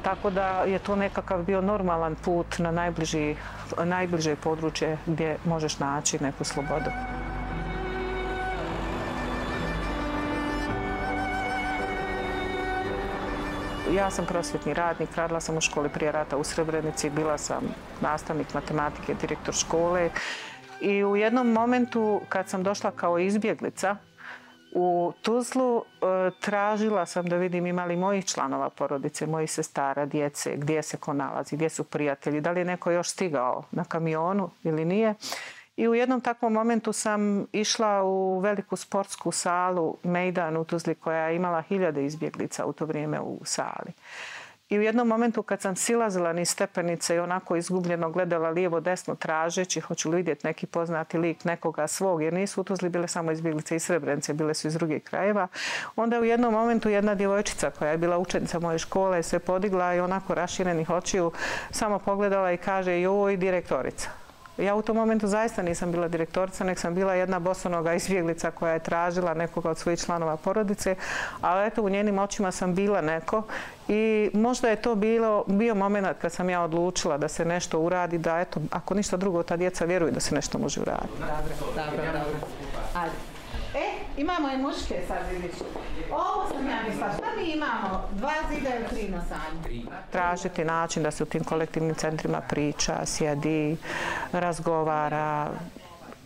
Tako 0.04 0.30
da 0.30 0.64
je 0.64 0.80
to 0.80 0.96
nekakav 0.96 1.44
bio 1.44 1.62
normalan 1.62 2.16
put 2.16 2.60
na 2.60 2.72
najbliži, 2.72 3.36
najbliže 3.84 4.36
područje 4.36 4.98
gdje 5.06 5.38
možeš 5.46 5.80
naći 5.80 6.24
neku 6.24 6.44
slobodu. 6.44 6.92
Ja 13.96 14.12
sam 14.12 14.26
prosvjetni 14.26 14.74
radnik, 14.74 15.16
radila 15.16 15.40
sam 15.40 15.58
u 15.58 15.62
školi 15.62 15.90
prije 15.90 16.12
rata 16.12 16.38
u 16.38 16.44
Srebrenici, 16.44 17.10
bila 17.10 17.38
sam 17.38 17.64
nastavnik 18.02 18.54
matematike, 18.54 19.14
direktor 19.22 19.54
škole. 19.54 20.10
I 20.82 21.04
u 21.04 21.16
jednom 21.16 21.52
momentu 21.52 22.22
kad 22.30 22.50
sam 22.50 22.64
došla 22.64 22.92
kao 22.92 23.20
izbjeglica 23.20 23.96
u 24.76 25.14
Tuzlu, 25.22 25.78
e, 25.78 26.32
tražila 26.40 27.06
sam 27.06 27.26
da 27.26 27.36
vidim 27.36 27.66
imali 27.66 27.96
mojih 27.96 28.26
članova 28.26 28.70
porodice, 28.70 29.28
mojih 29.28 29.52
sestara, 29.52 30.06
djece, 30.06 30.56
gdje 30.58 30.84
se 30.84 30.98
ko 30.98 31.14
nalazi, 31.14 31.56
gdje 31.56 31.70
su 31.70 31.84
prijatelji, 31.84 32.42
da 32.42 32.52
li 32.52 32.60
je 32.60 32.66
neko 32.66 32.92
još 32.92 33.10
stigao 33.10 33.64
na 33.72 33.84
kamionu 33.84 34.50
ili 34.64 34.86
nije. 34.86 35.16
I 35.78 35.88
u 35.88 35.94
jednom 35.94 36.22
takvom 36.22 36.54
momentu 36.54 36.94
sam 36.94 37.48
išla 37.52 38.04
u 38.04 38.40
veliku 38.40 38.76
sportsku 38.76 39.32
salu 39.32 39.98
Mejdan 40.04 40.58
u 40.58 40.64
Tuzli 40.64 40.96
koja 40.96 41.28
je 41.28 41.36
imala 41.36 41.62
hiljade 41.62 42.06
izbjeglica 42.06 42.66
u 42.66 42.74
to 42.74 42.86
vrijeme 42.86 43.20
u 43.20 43.40
sali. 43.44 43.92
I 44.70 44.80
u 44.80 44.82
jednom 44.82 45.08
momentu 45.08 45.44
kad 45.44 45.62
sam 45.62 45.76
silazila 45.76 46.34
niz 46.34 46.50
stepenice 46.50 47.16
i 47.16 47.20
onako 47.20 47.56
izgubljeno 47.56 48.10
gledala 48.10 48.50
lijevo 48.50 48.80
desno 48.80 49.16
tražeći 49.16 49.80
hoću 49.80 50.10
li 50.10 50.16
vidjeti 50.16 50.48
neki 50.48 50.66
poznati 50.66 51.18
lik 51.18 51.46
nekoga 51.46 51.88
svog 51.88 52.24
jer 52.24 52.34
nisu 52.34 52.62
u 52.62 52.64
Tuzli 52.64 52.90
bile 52.90 53.08
samo 53.08 53.32
izbjeglice 53.32 53.76
i 53.76 53.80
srebrenice, 53.80 54.34
bile 54.34 54.54
su 54.54 54.68
iz 54.68 54.74
drugih 54.74 55.04
krajeva. 55.04 55.48
Onda 55.96 56.20
u 56.20 56.24
jednom 56.24 56.54
momentu 56.54 56.90
jedna 56.90 57.16
djevojčica 57.16 57.72
koja 57.72 57.92
je 57.92 57.98
bila 57.98 58.18
učenica 58.18 58.60
moje 58.60 58.80
škole 58.80 59.24
se 59.24 59.40
podigla 59.40 59.96
i 59.96 60.00
onako 60.00 60.36
raširenih 60.36 60.90
očiju 60.90 61.32
samo 61.72 62.00
pogledala 62.00 62.52
i 62.52 62.58
kaže 62.58 63.02
joj 63.02 63.38
direktorica. 63.38 64.27
Ja 64.58 64.76
u 64.76 64.82
tom 64.82 64.96
momentu 64.96 65.28
zaista 65.28 65.62
nisam 65.62 65.92
bila 65.92 66.08
direktorica, 66.08 66.64
nek 66.64 66.80
sam 66.80 66.96
bila 66.96 67.14
jedna 67.14 67.40
bosonoga 67.40 67.94
izbjeglica 67.94 68.52
koja 68.52 68.74
je 68.74 68.80
tražila 68.80 69.34
nekoga 69.34 69.70
od 69.70 69.78
svojih 69.78 70.00
članova 70.00 70.38
porodice, 70.38 70.96
ali 71.42 71.68
eto 71.68 71.82
u 71.82 71.90
njenim 71.90 72.20
očima 72.20 72.52
sam 72.52 72.76
bila 72.76 73.02
neko 73.02 73.44
i 73.88 74.30
možda 74.34 74.70
je 74.70 74.76
to 74.76 74.96
bilo, 74.96 75.44
bio 75.48 75.76
moment 75.76 76.08
kad 76.22 76.32
sam 76.32 76.50
ja 76.50 76.62
odlučila 76.62 77.18
da 77.18 77.28
se 77.28 77.46
nešto 77.46 77.80
uradi, 77.80 78.18
da 78.18 78.40
eto, 78.40 78.60
ako 78.72 78.94
ništa 78.94 79.18
drugo, 79.18 79.44
ta 79.44 79.58
djeca 79.58 79.86
vjeruju 79.86 80.12
da 80.12 80.20
se 80.20 80.36
nešto 80.36 80.58
može 80.58 80.82
uraditi. 80.82 81.14
Dobro, 81.20 81.86
dobro, 81.86 82.06
dobro. 82.06 82.48
Ajde. 82.96 83.37
E, 83.78 84.22
imamo 84.22 84.50
i 84.52 84.58
muške 84.58 85.02
sad 85.08 85.18
vidiš. 85.32 85.56
Ovo 86.12 86.48
sam 86.48 86.68
ja 86.68 86.78
mislila, 86.88 87.12
šta 87.14 87.28
mi 87.38 87.52
imamo? 87.52 88.10
Dva 88.12 88.34
zida 88.50 88.70
ili 88.76 88.88
tri 88.88 89.10
na 89.10 89.22
sanju? 89.22 89.86
Tražiti 90.12 90.66
način 90.66 91.04
da 91.04 91.12
se 91.12 91.24
u 91.24 91.26
tim 91.26 91.44
kolektivnim 91.44 91.96
centrima 91.96 92.42
priča, 92.42 93.06
sjedi, 93.06 93.78
razgovara 94.32 95.50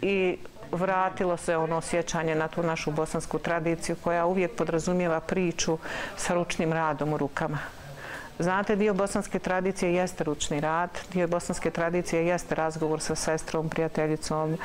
i 0.02 0.38
vratilo 0.72 1.38
se 1.38 1.58
ono 1.58 1.78
osjećanje 1.78 2.36
na 2.36 2.48
tu 2.48 2.64
našu 2.64 2.92
bosansku 2.92 3.40
tradiciju 3.40 3.96
koja 4.04 4.26
uvijek 4.26 4.56
podrazumijeva 4.56 5.20
priču 5.20 5.78
sa 6.18 6.34
ručnim 6.34 6.74
radom 6.74 7.14
u 7.14 7.18
rukama. 7.18 7.58
Znate, 8.40 8.76
dio 8.76 8.94
bosanske 8.94 9.40
tradicije 9.40 9.94
jeste 9.94 10.24
ručni 10.24 10.60
rad, 10.60 10.90
dio 11.14 11.28
bosanske 11.28 11.72
tradicije 11.72 12.28
jeste 12.28 12.56
razgovor 12.56 13.00
sa 13.02 13.16
sestrom, 13.16 13.70
prijateljicom, 13.70 14.58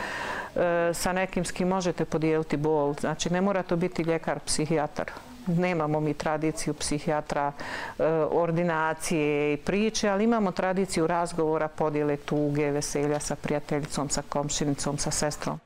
E, 0.56 0.94
sa 0.94 1.12
nekim 1.12 1.44
s 1.44 1.52
kim 1.52 1.68
možete 1.68 2.04
podijeliti 2.04 2.56
bol. 2.56 2.94
Znači, 3.00 3.30
ne 3.32 3.40
mora 3.40 3.62
to 3.62 3.76
biti 3.76 4.02
ljekar, 4.02 4.40
psihijatar. 4.46 5.10
nemamo 5.46 6.00
mi 6.00 6.14
tradiciju 6.14 6.75
psihijatra, 6.75 7.52
e, 7.98 8.04
ordinacije 8.30 9.52
i 9.52 9.56
priče, 9.56 10.08
ali 10.08 10.25
imamo 10.25 10.52
tradiciju 10.52 11.06
razgovora, 11.06 11.68
podijele 11.68 12.16
tuge, 12.16 12.70
veselja 12.70 13.20
sa 13.20 13.36
prijateljicom, 13.36 14.08
sa 14.08 14.22
komšinicom, 14.28 14.98
sa 14.98 15.10
sestrom. 15.10 15.58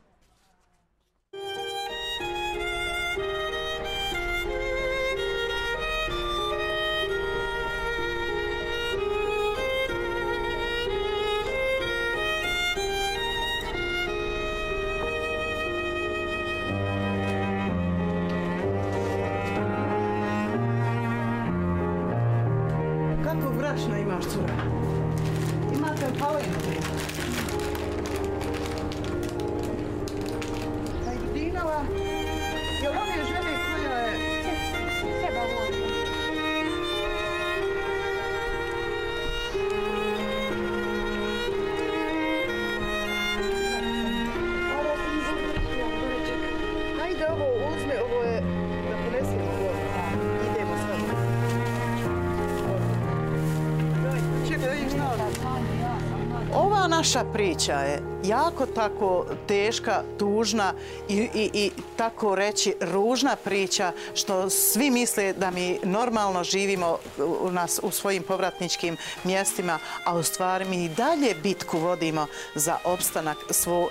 Priča 57.33 57.73
je 57.73 58.03
jako 58.23 58.65
tako 58.65 59.25
teška, 59.47 60.03
tužna 60.19 60.73
i, 61.09 61.15
i, 61.15 61.49
i 61.53 61.71
tako 61.97 62.35
reći 62.35 62.75
ružna 62.79 63.35
priča 63.35 63.91
što 64.13 64.49
svi 64.49 64.89
misle 64.89 65.33
da 65.33 65.51
mi 65.51 65.79
normalno 65.83 66.43
živimo 66.43 66.97
u, 67.41 67.51
nas, 67.51 67.79
u 67.83 67.91
svojim 67.91 68.23
povratničkim 68.23 68.97
mjestima, 69.23 69.79
a 70.05 70.17
u 70.17 70.23
stvari 70.23 70.65
mi 70.65 70.85
i 70.85 70.89
dalje 70.89 71.35
bitku 71.43 71.79
vodimo 71.79 72.27
za 72.55 72.77
opstanak 72.83 73.37
svo, 73.49 73.89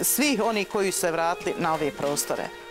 svih 0.00 0.42
oni 0.44 0.64
koji 0.64 0.92
se 0.92 1.10
vratili 1.10 1.54
na 1.58 1.74
ove 1.74 1.90
prostore 1.90 2.69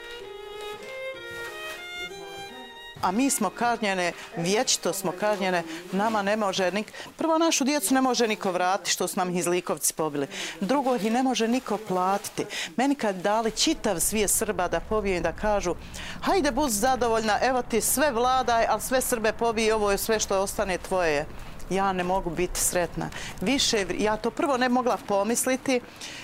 a 3.02 3.12
mi 3.12 3.30
smo 3.30 3.50
kažnjene, 3.50 4.12
vječito 4.38 4.94
smo 4.94 5.12
kažnjene, 5.12 5.64
nama 5.92 6.22
ne 6.22 6.38
može 6.38 6.72
nik... 6.72 6.94
Prvo, 7.18 7.38
našu 7.38 7.64
djecu 7.64 7.94
ne 7.94 8.02
može 8.02 8.28
niko 8.28 8.52
vratiti 8.52 8.92
što 8.92 9.08
su 9.08 9.20
nam 9.20 9.38
iz 9.38 9.48
Likovci 9.48 9.94
pobili. 9.94 10.28
Drugo, 10.62 10.96
ih 10.96 11.12
ne 11.12 11.24
može 11.24 11.48
niko 11.48 11.78
platiti. 11.78 12.46
Meni 12.76 12.96
kad 12.96 13.16
dali 13.16 13.52
čitav 13.52 14.00
svije 14.00 14.28
Srba 14.28 14.68
da 14.68 14.80
pobiju 14.80 15.16
i 15.16 15.22
da 15.22 15.32
kažu 15.32 15.76
hajde, 16.22 16.52
bud 16.52 16.70
zadovoljna, 16.70 17.40
evo 17.42 17.62
ti 17.62 17.82
sve 17.82 18.12
vladaj, 18.12 18.66
ali 18.70 18.82
sve 18.82 19.02
Srbe 19.02 19.34
pobije, 19.34 19.76
ovo 19.76 19.92
je 19.92 19.98
sve 19.98 20.20
što 20.20 20.40
ostane 20.40 20.78
tvoje 20.78 21.26
ja 21.70 21.94
ne 21.94 22.04
mogu 22.04 22.30
biti 22.30 22.60
sretna. 22.60 23.10
Više, 23.42 23.86
ja 23.98 24.18
to 24.18 24.32
prvo 24.32 24.58
ne 24.58 24.70
mogla 24.70 24.98
pomisliti, 25.08 25.82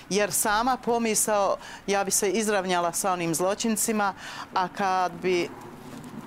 jer 0.10 0.32
sama 0.32 0.78
pomisao, 0.78 1.58
ja 1.88 2.04
bi 2.04 2.12
se 2.12 2.30
izravnjala 2.30 2.94
sa 2.94 3.14
onim 3.14 3.36
zločincima, 3.36 4.14
a 4.54 4.68
kad 4.68 5.12
bi 5.12 5.50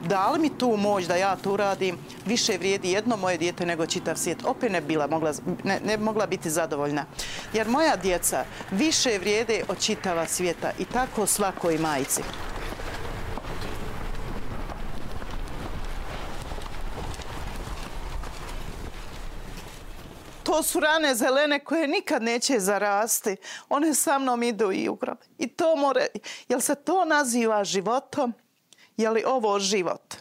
dali 0.00 0.38
mi 0.38 0.58
tu 0.58 0.76
moć 0.76 1.04
da 1.04 1.16
ja 1.16 1.36
to 1.36 1.52
uradim, 1.52 1.98
više 2.26 2.58
vrijedi 2.58 2.90
jedno 2.90 3.16
moje 3.16 3.38
dijete 3.38 3.66
nego 3.66 3.86
čitav 3.86 4.16
svijet. 4.16 4.44
Opet 4.44 4.72
ne 4.72 4.80
bila 4.80 5.06
mogla, 5.06 5.32
ne, 5.64 5.80
ne 5.84 5.96
mogla 5.96 6.26
biti 6.26 6.50
zadovoljna. 6.50 7.04
Jer 7.52 7.68
moja 7.68 7.96
djeca 7.96 8.44
više 8.70 9.18
vrijede 9.18 9.64
od 9.68 9.80
čitava 9.80 10.26
svijeta 10.26 10.70
i 10.78 10.84
tako 10.84 11.26
svakoj 11.26 11.78
majici. 11.78 12.22
To 20.42 20.62
su 20.62 20.80
rane 20.80 21.14
zelene 21.14 21.64
koje 21.64 21.88
nikad 21.88 22.22
neće 22.22 22.60
zarasti. 22.60 23.36
One 23.68 23.94
sa 23.94 24.18
mnom 24.18 24.42
idu 24.42 24.72
i 24.72 24.88
u 24.88 24.94
grob. 24.94 25.18
I 25.38 25.48
to 25.48 25.76
more, 25.76 26.06
jel 26.48 26.60
se 26.60 26.74
to 26.74 27.04
naziva 27.04 27.64
životom? 27.64 28.34
Je 28.98 29.10
li 29.10 29.24
ovo 29.26 29.58
život? 29.58 30.14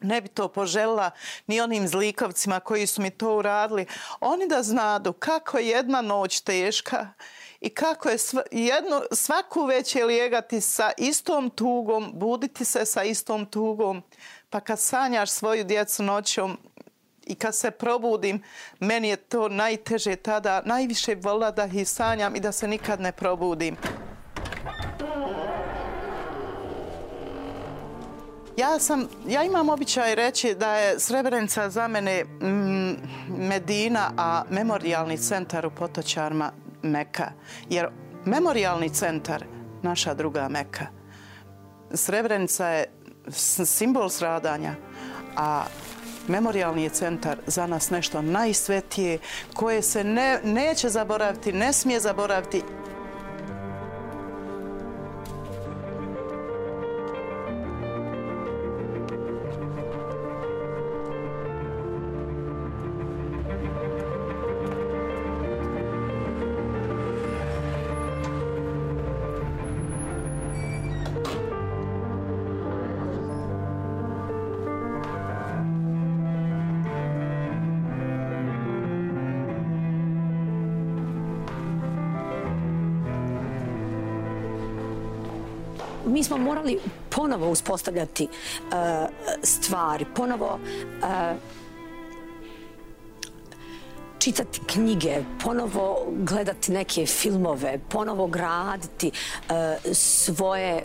Ne 0.00 0.20
bi 0.20 0.28
to 0.28 0.48
poželjela 0.48 1.10
ni 1.46 1.60
onim 1.60 1.88
zlikovcima 1.88 2.60
koji 2.60 2.86
su 2.86 3.02
mi 3.02 3.10
to 3.10 3.36
uradili. 3.36 3.86
Oni 4.20 4.48
da 4.48 4.62
znadu 4.62 5.12
kako 5.12 5.58
je 5.58 5.68
jedna 5.68 6.00
noć 6.00 6.40
teška 6.40 7.08
i 7.60 7.70
kako 7.70 8.08
je 8.08 8.16
jedno, 8.50 9.02
svaku 9.12 9.64
večer 9.64 10.06
lijegati 10.06 10.60
sa 10.60 10.90
istom 10.98 11.50
tugom, 11.50 12.12
buditi 12.14 12.64
se 12.64 12.84
sa 12.84 13.02
istom 13.02 13.46
tugom. 13.46 14.02
Pa 14.50 14.60
kad 14.60 14.80
sanjaš 14.80 15.30
svoju 15.30 15.64
djecu 15.64 16.02
noćom 16.02 16.58
i 17.26 17.34
kad 17.34 17.56
se 17.56 17.70
probudim, 17.70 18.42
meni 18.80 19.08
je 19.08 19.16
to 19.16 19.48
najteže 19.48 20.16
tada. 20.16 20.62
Najviše 20.64 21.14
vola 21.14 21.50
da 21.50 21.64
ih 21.64 21.88
sanjam 21.88 22.36
i 22.36 22.40
da 22.40 22.52
se 22.52 22.68
nikad 22.68 23.00
ne 23.00 23.12
probudim. 23.12 23.76
Ja 28.56 28.78
sam, 28.78 29.08
ja 29.28 29.42
imam 29.42 29.68
običaj 29.68 30.14
reći 30.14 30.54
da 30.54 30.74
je 30.76 31.00
Srebrenica 31.00 31.70
za 31.70 31.88
mene 31.88 32.24
mm, 32.24 32.94
Medina, 33.28 34.10
a 34.16 34.42
memorialni 34.50 35.18
centar 35.18 35.66
u 35.66 35.70
Potočarma 35.70 36.52
Meka. 36.82 37.32
Jer 37.70 37.88
memorialni 38.24 38.88
centar, 38.88 39.44
naša 39.82 40.14
druga 40.14 40.48
Meka, 40.48 40.86
Srebrenica 41.94 42.68
je 42.68 42.84
simbol 43.64 44.08
sradanja, 44.08 44.74
a 45.36 45.64
memorialni 46.28 46.82
je 46.82 46.90
centar 46.90 47.38
za 47.46 47.66
nas 47.66 47.90
nešto 47.90 48.22
najsvetije 48.22 49.18
koje 49.54 49.82
se 49.82 50.04
ne, 50.04 50.40
neće 50.44 50.88
zaboraviti, 50.88 51.52
ne 51.52 51.72
smije 51.72 52.00
zaboraviti 52.00 52.62
morali 86.42 86.78
ponovo 87.10 87.50
uspostavljati 87.50 88.24
uh, 88.24 88.72
stvari, 89.42 90.06
ponovo 90.14 90.58
uh, 91.02 91.36
čitati 94.18 94.60
knjige, 94.66 95.16
ponovo 95.44 96.06
gledati 96.08 96.72
neke 96.72 97.06
filmove, 97.06 97.78
ponovo 97.88 98.26
graditi 98.26 99.10
uh, 99.10 99.54
svoje 99.92 100.84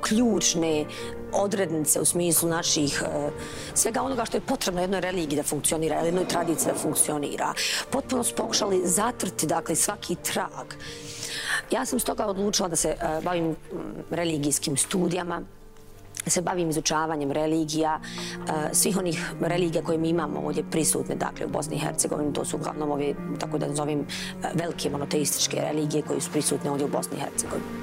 ključne 0.00 0.84
odrednice 1.32 2.00
u 2.00 2.04
smislu 2.04 2.48
naših 2.48 3.02
uh, 3.02 3.32
svega 3.74 4.02
onoga 4.02 4.24
što 4.24 4.36
je 4.36 4.40
potrebno 4.40 4.80
jednoj 4.80 5.00
religiji 5.00 5.36
da 5.36 5.42
funkcionira, 5.42 6.00
jednoj 6.00 6.28
tradiciji 6.28 6.72
da 6.72 6.78
funkcionira. 6.78 7.54
Potpuno 7.90 8.24
su 8.24 8.34
pokušali 8.34 8.80
zatrti 8.84 9.46
dakle, 9.46 9.74
svaki 9.76 10.16
trag. 10.16 10.66
Ja 11.70 11.84
sam 11.86 11.98
stoga 11.98 12.26
odlučila 12.26 12.68
da 12.68 12.76
se 12.76 12.88
e, 12.88 13.20
bavim 13.24 13.56
religijskim 14.10 14.76
studijama, 14.76 15.40
da 16.24 16.30
se 16.30 16.42
bavim 16.42 16.70
izučavanjem 16.70 17.32
religija, 17.32 18.00
e, 18.00 18.74
svih 18.74 18.96
onih 18.98 19.32
religija 19.40 19.84
koje 19.84 19.98
mi 19.98 20.08
imamo 20.08 20.40
ovdje 20.40 20.64
prisutne, 20.70 21.14
dakle, 21.14 21.46
u 21.46 21.48
Bosni 21.48 21.76
i 21.76 21.78
Hercegovini, 21.78 22.32
to 22.32 22.44
su 22.44 22.56
uglavnom 22.56 22.90
ove, 22.90 23.14
tako 23.38 23.58
da 23.58 23.66
nazovim, 23.66 24.00
e, 24.00 24.48
velike 24.54 24.90
monoteističke 24.90 25.60
religije 25.60 26.02
koje 26.02 26.20
su 26.20 26.30
prisutne 26.30 26.70
ovdje 26.70 26.86
u 26.86 26.90
Bosni 26.90 27.16
i 27.16 27.20
Hercegovini. 27.20 27.81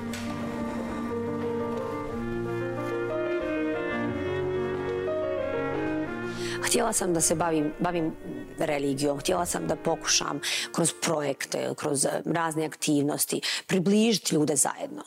Htjela 6.69 6.93
sam 6.93 7.13
da 7.13 7.21
se 7.21 7.35
bavim, 7.35 7.73
bavim 7.79 8.15
religijom, 8.57 9.19
htjela 9.19 9.45
sam 9.45 9.67
da 9.67 9.75
pokušam 9.75 10.39
kroz 10.71 10.93
projekte, 11.01 11.73
kroz 11.75 12.05
eh, 12.05 12.21
razne 12.25 12.65
aktivnosti, 12.65 13.41
približiti 13.67 14.35
ljude 14.35 14.55
zajedno. 14.55 15.03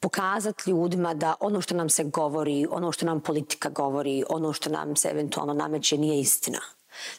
pokazati 0.00 0.70
ljudima 0.70 1.14
da 1.14 1.34
ono 1.40 1.60
što 1.60 1.74
nam 1.74 1.88
se 1.88 2.04
govori, 2.04 2.66
ono 2.70 2.92
što 2.92 3.06
nam 3.06 3.20
politika 3.20 3.68
govori, 3.68 4.24
ono 4.28 4.52
što 4.52 4.70
nam 4.70 4.96
se 4.96 5.08
eventualno 5.08 5.54
nameće 5.54 5.98
nije 5.98 6.20
istina. 6.20 6.60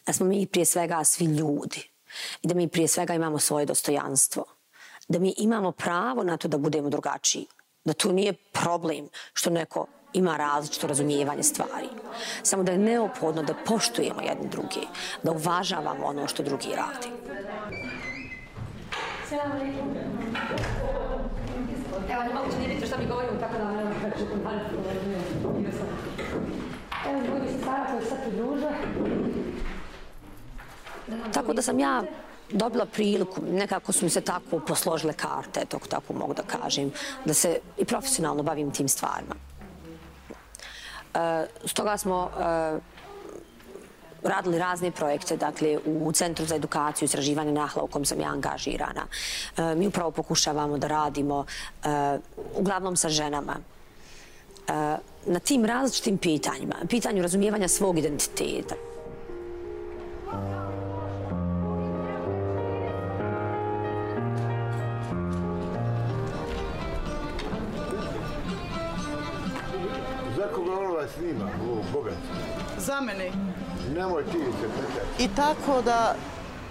Da 0.06 0.14
smo 0.14 0.26
mi 0.26 0.48
prije 0.48 0.66
svega 0.66 1.04
svi 1.04 1.26
ljudi 1.26 1.90
i 2.42 2.48
da 2.48 2.54
mi 2.54 2.68
prije 2.68 2.88
svega 2.88 3.14
imamo 3.14 3.40
svoje 3.40 3.66
dostojanstvo. 3.66 4.46
Da 5.08 5.20
mi 5.20 5.34
imamo 5.38 5.72
pravo 5.72 6.24
na 6.24 6.38
to 6.38 6.48
da 6.48 6.58
budemo 6.58 6.90
drugačiji. 6.90 7.48
Da 7.84 7.94
to 7.94 8.12
nije 8.12 8.34
problem 8.34 9.10
što 9.34 9.50
neko 9.50 9.88
ima 10.14 10.38
različito 10.38 10.88
razumijevanje 10.88 11.44
stvari. 11.44 11.90
Samo 12.44 12.64
da 12.64 12.72
je 12.72 12.78
neophodno 12.78 13.44
da 13.44 13.54
poštujemo 13.66 14.22
jedni 14.22 14.50
drugi, 14.50 14.88
da 15.24 15.32
uvažavamo 15.32 16.06
ono 16.06 16.28
što 16.28 16.44
drugi 16.44 16.70
radi. 16.76 17.08
Evo, 22.12 22.24
ne 22.24 22.34
mogu 22.34 22.50
vidjeti 22.60 22.88
što 22.88 22.98
mi 22.98 23.08
govorim, 23.08 23.40
tako 23.40 23.58
da 23.58 23.72
ne 23.72 23.82
Evo, 27.10 27.20
ljudi 27.20 27.52
se 27.52 27.58
stara 27.62 27.86
koji 27.92 28.06
sad 28.06 28.18
pridruže. 28.24 28.70
Tako 31.34 31.54
da 31.54 31.62
sam 31.62 31.80
ja 31.80 32.04
dobila 32.50 32.86
priliku, 32.86 33.42
nekako 33.52 33.92
su 33.92 34.06
mi 34.06 34.10
se 34.10 34.22
tako 34.22 34.60
posložile 34.60 35.14
karte, 35.14 35.66
toko 35.66 35.88
tako 35.88 36.14
mogu 36.14 36.34
da 36.34 36.44
kažem, 36.44 36.92
da 37.26 37.34
se 37.34 37.60
i 37.78 37.86
profesionalno 37.86 38.44
bavim 38.44 38.72
tim 38.72 38.88
stvarima. 38.90 39.51
E, 41.14 41.46
stoga 41.66 41.98
smo 41.98 42.30
e, 42.40 42.80
radili 44.24 44.60
razne 44.60 44.92
projekte, 44.92 45.38
dakle, 45.38 45.78
u 45.86 46.12
Centru 46.12 46.46
za 46.46 46.56
edukaciju 46.56 47.06
i 47.06 47.10
sraživanje 47.10 47.52
nahla 47.52 47.84
u 47.84 47.88
kom 47.88 48.06
sam 48.06 48.20
ja 48.20 48.28
angažirana. 48.28 49.06
E, 49.58 49.76
mi 49.76 49.88
upravo 49.88 50.12
pokušavamo 50.12 50.78
da 50.78 50.88
radimo 50.88 51.46
e, 51.84 52.18
uglavnom 52.56 52.96
sa 52.96 53.10
ženama 53.10 53.56
na 55.26 55.40
tim 55.40 55.66
različitim 55.66 56.18
pitanjima, 56.18 56.76
pitanju 56.90 57.22
razumijevanja 57.22 57.68
svog 57.68 57.98
identiteta. 57.98 58.76
Snima, 71.22 71.50
ovo 71.72 71.84
bogat. 71.94 72.14
Za 72.78 73.02
mene. 73.02 73.32
Nemoj 73.96 74.24
ti 74.24 74.38
se 74.38 74.68
petati. 74.68 75.24
I 75.24 75.28
tako 75.36 75.82
da 75.82 76.16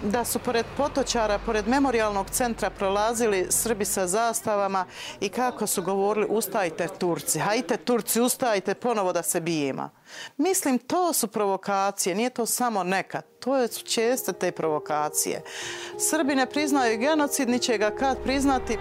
da 0.03 0.25
su 0.25 0.39
pored 0.39 0.65
potočara, 0.77 1.39
pored 1.45 1.67
memorialnog 1.67 2.29
centra 2.29 2.69
prolazili 2.69 3.47
Srbi 3.49 3.85
sa 3.85 4.07
zastavama 4.07 4.85
i 5.19 5.29
kako 5.29 5.67
su 5.67 5.83
govorili 5.83 6.27
ustajte 6.29 6.87
Turci, 6.97 7.39
hajte 7.39 7.77
Turci, 7.77 8.21
ustajte 8.21 8.73
ponovo 8.73 9.13
da 9.13 9.23
se 9.23 9.41
bijema. 9.41 9.89
Mislim, 10.37 10.79
to 10.79 11.13
su 11.13 11.27
provokacije, 11.27 12.15
nije 12.15 12.29
to 12.29 12.45
samo 12.45 12.83
neka, 12.83 13.21
to 13.21 13.67
su 13.67 13.85
česte 13.85 14.33
te 14.33 14.51
provokacije. 14.51 15.41
Srbi 16.09 16.35
ne 16.35 16.45
priznaju 16.45 16.99
genocid, 16.99 17.49
ni 17.49 17.59
će 17.59 17.77
ga 17.77 17.91
kad 17.91 18.23
priznati. 18.23 18.77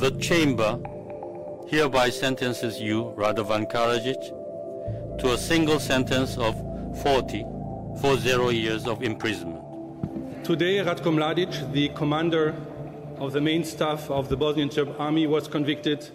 The 0.00 0.12
chamber 0.12 0.80
hereby 1.68 2.08
sentences 2.08 2.80
you, 2.80 3.12
Radovan 3.18 3.70
Karadzic, 3.70 5.18
to 5.18 5.34
a 5.34 5.36
single 5.36 5.78
sentence 5.78 6.38
of 6.38 6.54
40, 7.02 7.44
40 8.00 8.56
years 8.56 8.86
of 8.86 9.02
imprisonment. 9.02 9.62
Today, 10.42 10.78
Ratko 10.78 11.12
Mladic, 11.12 11.70
the 11.72 11.90
commander 11.90 12.56
of 13.18 13.34
the 13.34 13.42
main 13.42 13.62
staff 13.62 14.10
of 14.10 14.30
the 14.30 14.38
Bosnian 14.38 14.70
Serb 14.70 14.96
army, 14.98 15.26
was 15.26 15.46
convicted 15.46 16.08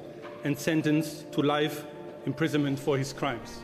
and 0.43 0.57
sentenced 0.57 1.31
to 1.33 1.43
life 1.43 1.85
imprisonment 2.25 2.79
for 2.79 2.97
his 2.97 3.13
crimes. 3.13 3.59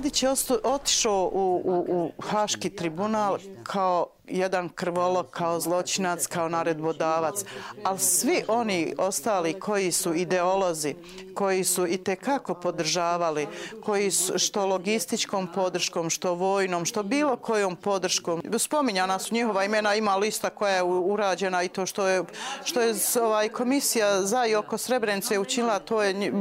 Mladić 0.00 0.22
je 0.22 0.28
otišao 0.64 1.30
u, 1.32 1.62
u, 1.64 1.84
u 1.88 2.22
Haški 2.22 2.70
tribunal 2.70 3.38
kao 3.62 4.06
jedan 4.30 4.68
krvolog 4.68 5.30
kao 5.30 5.60
zločinac, 5.60 6.26
kao 6.26 6.48
naredbodavac, 6.48 7.44
ali 7.84 7.98
svi 7.98 8.42
oni 8.48 8.94
ostali 8.98 9.60
koji 9.60 9.92
su 9.92 10.14
ideolozi, 10.14 10.94
koji 11.34 11.64
su 11.64 11.86
i 11.86 11.96
te 11.96 12.16
kako 12.16 12.54
podržavali, 12.54 13.46
koji 13.84 14.10
su 14.10 14.38
što 14.38 14.66
logističkom 14.66 15.48
podrškom, 15.54 16.10
što 16.10 16.34
vojnom, 16.34 16.84
što 16.84 17.02
bilo 17.02 17.36
kojom 17.36 17.76
podrškom. 17.76 18.42
Spominjana 18.58 19.18
su 19.18 19.34
njihova 19.34 19.64
imena, 19.64 19.94
ima 19.94 20.16
lista 20.16 20.50
koja 20.50 20.76
je 20.76 20.82
urađena 20.82 21.62
i 21.62 21.68
to 21.68 21.86
što 21.86 22.06
je, 22.06 22.24
što 22.64 22.80
je 22.80 22.94
ovaj, 23.22 23.48
komisija 23.48 24.22
za 24.22 24.46
i 24.46 24.54
oko 24.54 24.78
Srebrenice 24.78 25.38
učinila, 25.38 25.78
to 25.78 26.02
je, 26.02 26.32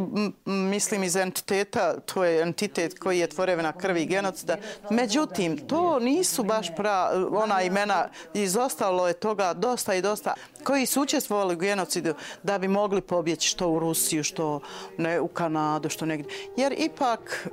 mislim, 0.45 1.03
iz 1.03 1.15
entiteta, 1.15 1.99
to 1.99 2.23
je 2.23 2.41
entitet 2.41 2.99
koji 2.99 3.19
je 3.19 3.27
tvorevena 3.27 3.71
krvi 3.71 4.05
genocida. 4.05 4.57
Međutim, 4.89 5.67
to 5.67 5.99
nisu 5.99 6.43
baš 6.43 6.67
pra, 6.75 7.11
ona 7.31 7.61
imena 7.61 7.78
imena, 7.79 8.09
izostalo 8.33 9.07
je 9.07 9.13
toga 9.13 9.53
dosta 9.53 9.95
i 9.95 10.01
dosta, 10.01 10.33
koji 10.63 10.85
su 10.85 11.01
učestvovali 11.01 11.55
u 11.55 11.57
genocidu 11.57 12.13
da 12.43 12.57
bi 12.57 12.67
mogli 12.67 13.01
pobjeći 13.01 13.49
što 13.49 13.69
u 13.69 13.79
Rusiju, 13.79 14.23
što 14.23 14.59
ne, 14.97 15.19
u 15.19 15.27
Kanadu, 15.27 15.89
što 15.89 16.05
negdje. 16.05 16.31
Jer 16.57 16.75
ipak 16.77 17.47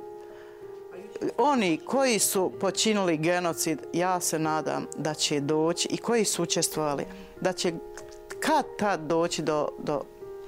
oni 1.37 1.79
koji 1.85 2.19
su 2.19 2.51
počinili 2.59 3.17
genocid, 3.17 3.79
ja 3.93 4.19
se 4.19 4.39
nadam 4.39 4.87
da 4.97 5.13
će 5.13 5.39
doći 5.39 5.87
i 5.91 5.97
koji 5.97 6.25
su 6.25 6.43
učestvovali, 6.43 7.05
da 7.41 7.53
će 7.53 7.73
kad 8.39 8.65
tad 8.79 8.99
doći 8.99 9.41
do, 9.41 9.67
do, 9.79 10.01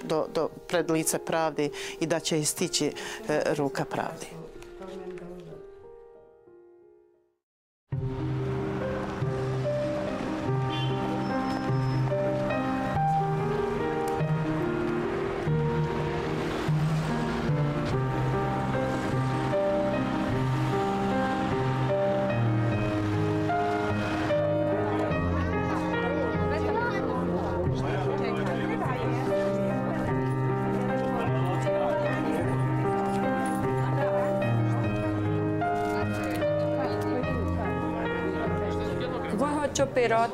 do, 0.03 0.27
do 0.33 0.49
pred 0.67 0.89
lice 0.91 1.19
pravde 1.19 1.69
i 1.99 2.05
da 2.07 2.19
će 2.19 2.39
istići 2.39 2.85
e, 3.29 3.41
ruka 3.55 3.85
pravde. 3.85 4.48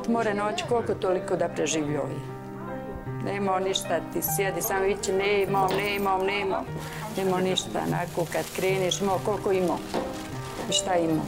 More 0.08 0.34
noć 0.34 0.62
koliko 0.68 0.94
toliko 0.94 1.36
da 1.36 1.48
preživljuje. 1.48 2.36
Nema 3.24 3.60
ništa, 3.60 4.00
ti 4.12 4.20
sjedi 4.22 4.62
samo 4.62 4.84
vići 4.84 5.12
ne 5.12 5.42
imam, 5.42 5.68
ne 5.76 5.96
imam, 5.96 6.26
ne 6.26 6.40
imam. 6.40 6.64
Nema 7.16 7.40
ništa, 7.40 7.80
onako 7.86 8.26
kad 8.32 8.44
kreneš 8.56 9.00
imao 9.00 9.20
koliko 9.24 9.52
imao. 9.52 9.78
I 10.70 10.72
šta 10.72 10.96
imao. 10.96 11.24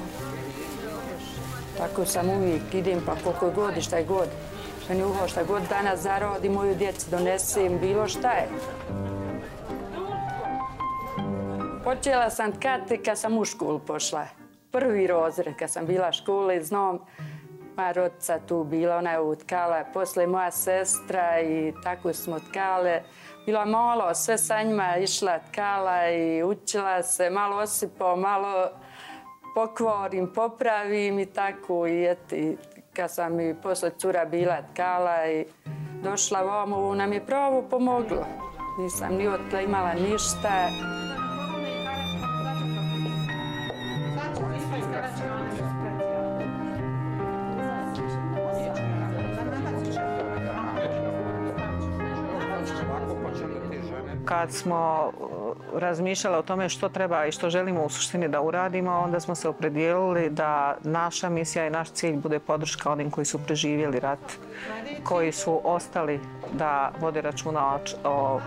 Tako 1.78 2.04
sam 2.04 2.30
uvijek, 2.30 2.74
idem 2.74 3.02
pa 3.06 3.14
koliko 3.24 3.50
god 3.50 3.76
i 3.76 3.82
šta 3.82 3.96
je 3.96 4.04
god. 4.04 4.28
Pa 4.88 4.94
Meni 4.94 5.04
uho 5.04 5.28
šta 5.28 5.44
god 5.44 5.62
danas 5.68 6.00
zarodi, 6.00 6.48
moju 6.48 6.74
djeci 6.74 7.10
donesem, 7.10 7.78
bilo 7.80 8.08
šta 8.08 8.30
je. 8.30 8.48
Počela 11.84 12.30
sam 12.30 12.52
kad, 12.52 12.80
kad 13.04 13.18
sam 13.18 13.38
u 13.38 13.44
školu 13.44 13.78
pošla. 13.78 14.26
Prvi 14.70 15.06
rozred, 15.06 15.56
kad 15.58 15.70
sam 15.70 15.86
bila 15.86 16.12
škole, 16.12 16.62
znam, 16.62 16.98
Pa 17.78 17.82
moja 17.82 17.92
rodica 17.92 18.38
tu 18.46 18.64
bila, 18.64 18.96
ona 18.96 19.12
je 19.12 19.20
utkala, 19.20 19.84
posle 19.92 20.26
moja 20.26 20.50
sestra 20.50 21.40
i 21.40 21.72
tako 21.84 22.12
smo 22.12 22.38
tkale. 22.38 23.02
bila 23.46 23.64
malo, 23.64 24.14
sve 24.14 24.38
sa 24.38 24.62
njima 24.62 24.96
išla 24.96 25.38
tkala 25.38 26.08
i 26.08 26.42
učila 26.42 27.02
se, 27.02 27.30
malo 27.30 27.56
osipo, 27.56 28.16
malo 28.16 28.70
pokvorim, 29.54 30.32
popravim 30.34 31.18
i 31.18 31.26
tako. 31.26 31.86
I 31.86 32.10
eti, 32.10 32.56
kad 32.96 33.14
sam 33.14 33.40
i 33.40 33.54
posle 33.62 33.90
cura 33.90 34.24
bila 34.24 34.62
tkala 34.72 35.26
i 35.26 35.46
došla 36.02 36.42
vamo, 36.42 36.94
nam 36.94 37.12
je 37.12 37.26
pravo 37.26 37.62
pomoglo. 37.62 38.26
Nisam 38.78 39.14
ni 39.14 39.28
otla 39.28 39.60
imala 39.60 39.94
ništa. 39.94 40.68
Kad 54.38 54.52
smo 54.52 55.12
uh, 55.20 55.80
razmišljali 55.80 56.36
o 56.36 56.42
tome 56.42 56.68
što 56.68 56.88
treba 56.88 57.26
i 57.26 57.32
što 57.32 57.50
želimo 57.50 57.84
u 57.84 57.88
suštini 57.88 58.28
da 58.28 58.40
uradimo, 58.40 58.90
onda 58.92 59.20
smo 59.20 59.34
se 59.34 59.48
opredijelili 59.48 60.30
da 60.30 60.76
naša 60.82 61.28
misija 61.28 61.66
i 61.66 61.70
naš 61.70 61.90
cilj 61.90 62.16
bude 62.16 62.38
podrška 62.38 62.92
onim 62.92 63.10
koji 63.10 63.24
su 63.24 63.38
preživjeli 63.38 64.00
rat, 64.00 64.18
koji 65.04 65.32
su 65.32 65.60
ostali 65.64 66.20
da 66.52 66.92
vode 67.00 67.20
računa 67.20 67.78
o 68.04 68.40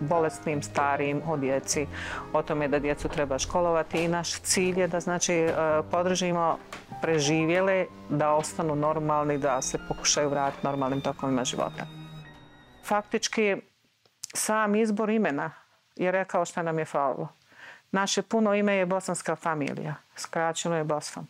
bolesnim, 0.00 0.62
starijim, 0.62 1.22
o 1.28 1.36
djeci, 1.36 1.86
o 2.32 2.42
tome 2.42 2.68
da 2.68 2.78
djecu 2.78 3.08
treba 3.08 3.38
školovati 3.38 4.04
i 4.04 4.08
naš 4.08 4.40
cilj 4.40 4.80
je 4.80 4.88
da 4.88 5.00
znači 5.00 5.44
uh, 5.44 5.86
podržimo 5.90 6.58
preživjele, 7.02 7.86
da 8.08 8.34
ostanu 8.34 8.74
normalni, 8.74 9.38
da 9.38 9.62
se 9.62 9.78
pokušaju 9.88 10.28
vratiti 10.28 10.66
normalnim 10.66 11.00
tokovima 11.00 11.44
života. 11.44 11.86
Faktički, 12.84 13.71
sam 14.34 14.74
izbor 14.74 15.10
imena 15.10 15.50
je 15.96 16.10
rekao 16.10 16.44
šta 16.44 16.62
nam 16.62 16.78
je 16.78 16.84
falilo. 16.84 17.28
Naše 17.90 18.22
puno 18.22 18.54
ime 18.54 18.74
je 18.74 18.86
bosanska 18.86 19.36
familija. 19.36 19.94
Skraćeno 20.16 20.76
je 20.76 20.84
Bosfan. 20.84 21.26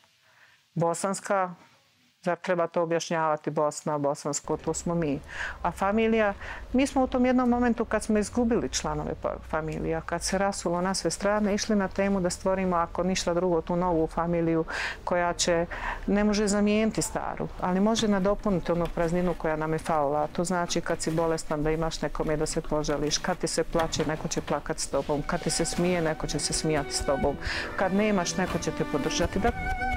Bosanska 0.75 1.55
Zar 2.25 2.37
treba 2.37 2.67
to 2.67 2.83
objašnjavati 2.83 3.51
Bosna, 3.51 3.99
Bosansko, 3.99 4.57
to 4.57 4.75
smo 4.75 4.95
mi. 4.95 5.21
A 5.63 5.71
familija, 5.71 6.35
mi 6.73 6.87
smo 6.87 7.03
u 7.03 7.07
tom 7.07 7.27
jednom 7.27 7.49
momentu 7.49 7.85
kad 7.85 8.03
smo 8.03 8.19
izgubili 8.19 8.69
članove 8.69 9.15
pa- 9.23 9.37
familija, 9.51 10.01
kad 10.01 10.23
se 10.23 10.39
rasulo 10.39 10.81
na 10.81 10.95
sve 10.95 11.11
strane, 11.11 11.55
išli 11.55 11.77
na 11.77 11.89
temu 11.89 12.21
da 12.21 12.31
stvorimo, 12.31 12.77
ako 12.77 13.03
ništa 13.03 13.35
drugo, 13.35 13.61
tu 13.61 13.77
novu 13.77 14.07
familiju 14.07 14.65
koja 15.05 15.33
će, 15.33 15.67
ne 16.07 16.25
može 16.25 16.47
zamijeniti 16.47 17.03
staru, 17.03 17.49
ali 17.61 17.81
može 17.81 18.09
nadopuniti 18.09 18.73
onu 18.73 18.87
prazninu 18.95 19.35
koja 19.39 19.57
nam 19.57 19.73
je 19.73 19.79
faula. 19.79 20.27
To 20.27 20.45
znači 20.45 20.81
kad 20.81 21.03
si 21.03 21.11
bolestan 21.11 21.63
da 21.63 21.71
imaš 21.71 22.03
nekome 22.03 22.37
da 22.37 22.47
se 22.47 22.61
poželiš, 22.61 23.19
kad 23.19 23.39
ti 23.39 23.47
se 23.47 23.65
plaće, 23.65 24.07
neko 24.07 24.29
će 24.29 24.41
plakati 24.41 24.81
s 24.81 24.87
tobom, 24.87 25.23
kad 25.27 25.43
ti 25.43 25.51
se 25.51 25.65
smije, 25.65 26.03
neko 26.03 26.27
će 26.27 26.39
se 26.39 26.53
smijati 26.53 26.93
s 26.93 27.07
tobom, 27.07 27.37
kad 27.77 27.95
nemaš, 27.95 28.37
neko 28.37 28.59
će 28.59 28.71
te 28.71 28.85
podržati. 28.93 29.39
Da... 29.39 29.92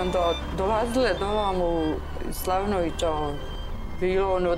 onda 0.00 0.34
dolazile 0.58 1.14
dolam 1.18 1.60
u 1.62 1.94
Slavnovića, 2.32 3.10
ono, 3.10 3.32
bilo 4.00 4.34
ono 4.34 4.56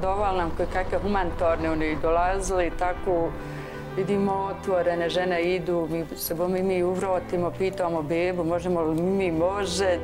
doval 0.00 0.36
nam 0.36 0.50
koje 0.56 0.66
kakve 0.72 0.98
humanitarne 0.98 1.70
oni 1.70 1.96
dolazili 2.02 2.72
tako 2.78 3.28
vidimo 3.96 4.32
otvorene 4.32 5.08
žene 5.08 5.42
idu, 5.42 5.88
mi 5.90 6.04
se 6.16 6.34
bomi 6.34 6.62
mi 6.62 6.82
uvrotimo, 6.82 7.50
pitamo 7.58 8.02
bebu, 8.02 8.44
možemo 8.44 8.82
li 8.82 9.02
mi 9.02 9.32
može. 9.32 9.98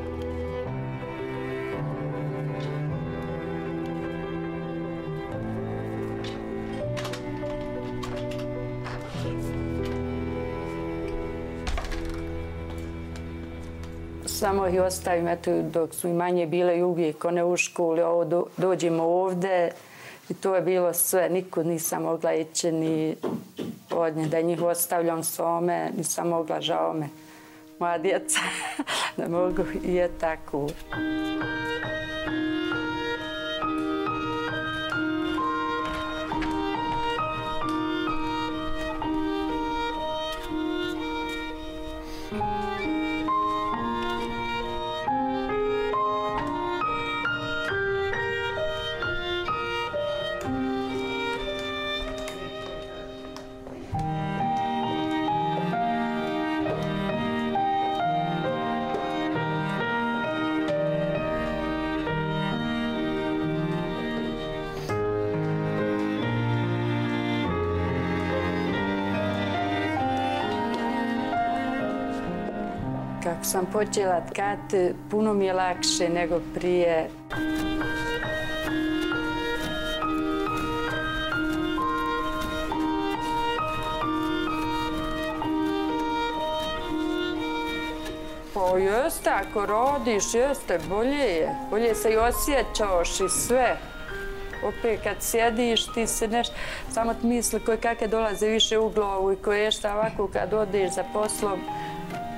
Samo 14.39 14.67
ih 14.67 14.83
ostavim, 14.83 15.29
eto, 15.29 15.63
dok 15.63 15.95
su 15.95 16.09
i 16.09 16.13
manje 16.13 16.47
bile 16.47 16.79
i 16.79 16.83
uvijek 16.83 17.25
one 17.25 17.45
u 17.45 17.57
školi, 17.57 18.03
ovo 18.03 18.25
do, 18.25 18.45
dođemo 18.57 19.03
ovde 19.03 19.71
i 20.29 20.35
to 20.35 20.55
je 20.55 20.63
bilo 20.63 20.95
sve, 20.95 21.29
nikud 21.29 21.67
nisam 21.67 22.03
mogla 22.03 22.35
ići 22.35 22.73
ni 22.73 23.17
od 23.91 24.17
nje, 24.17 24.27
da 24.27 24.41
njih 24.41 24.63
ostavljam 24.63 25.25
svome, 25.25 25.91
nisam 25.97 26.29
mogla, 26.29 26.61
žao 26.61 26.95
me, 26.95 27.09
moja 27.79 27.99
djeca, 27.99 28.41
da 29.17 29.29
mogu 29.29 29.63
i 29.85 29.95
je 29.95 30.09
tako. 30.21 30.67
Kako 73.39 73.51
sam 73.51 73.67
počela 73.67 74.21
tkati, 74.21 74.95
puno 75.11 75.35
mi 75.35 75.47
je 75.47 75.53
lakše 75.53 76.09
nego 76.09 76.41
prije. 76.55 77.11
Pa 88.55 88.79
jeste, 88.79 89.31
ako 89.31 89.67
rodiš, 89.67 90.35
jeste, 90.35 90.79
bolje 90.89 91.11
je. 91.11 91.55
Bolje 91.71 91.95
se 91.95 92.13
i 92.13 92.17
osjećaš 92.17 93.21
i 93.21 93.29
sve. 93.29 93.77
Opet 94.65 95.01
kad 95.05 95.17
sjediš, 95.21 95.93
ti 95.93 96.07
se 96.07 96.29
neš, 96.29 96.49
samo 96.91 97.15
ti 97.15 97.27
misli 97.27 97.61
koje 97.61 97.77
kakve 97.77 98.07
dolaze 98.07 98.47
više 98.49 98.79
u 98.79 98.91
glavu 98.91 99.33
i 99.33 99.37
koje 99.37 99.71
šta 99.71 99.95
ovako 99.95 100.29
kad 100.33 100.55
odeš 100.55 100.95
za 100.95 101.05
poslom, 101.13 101.61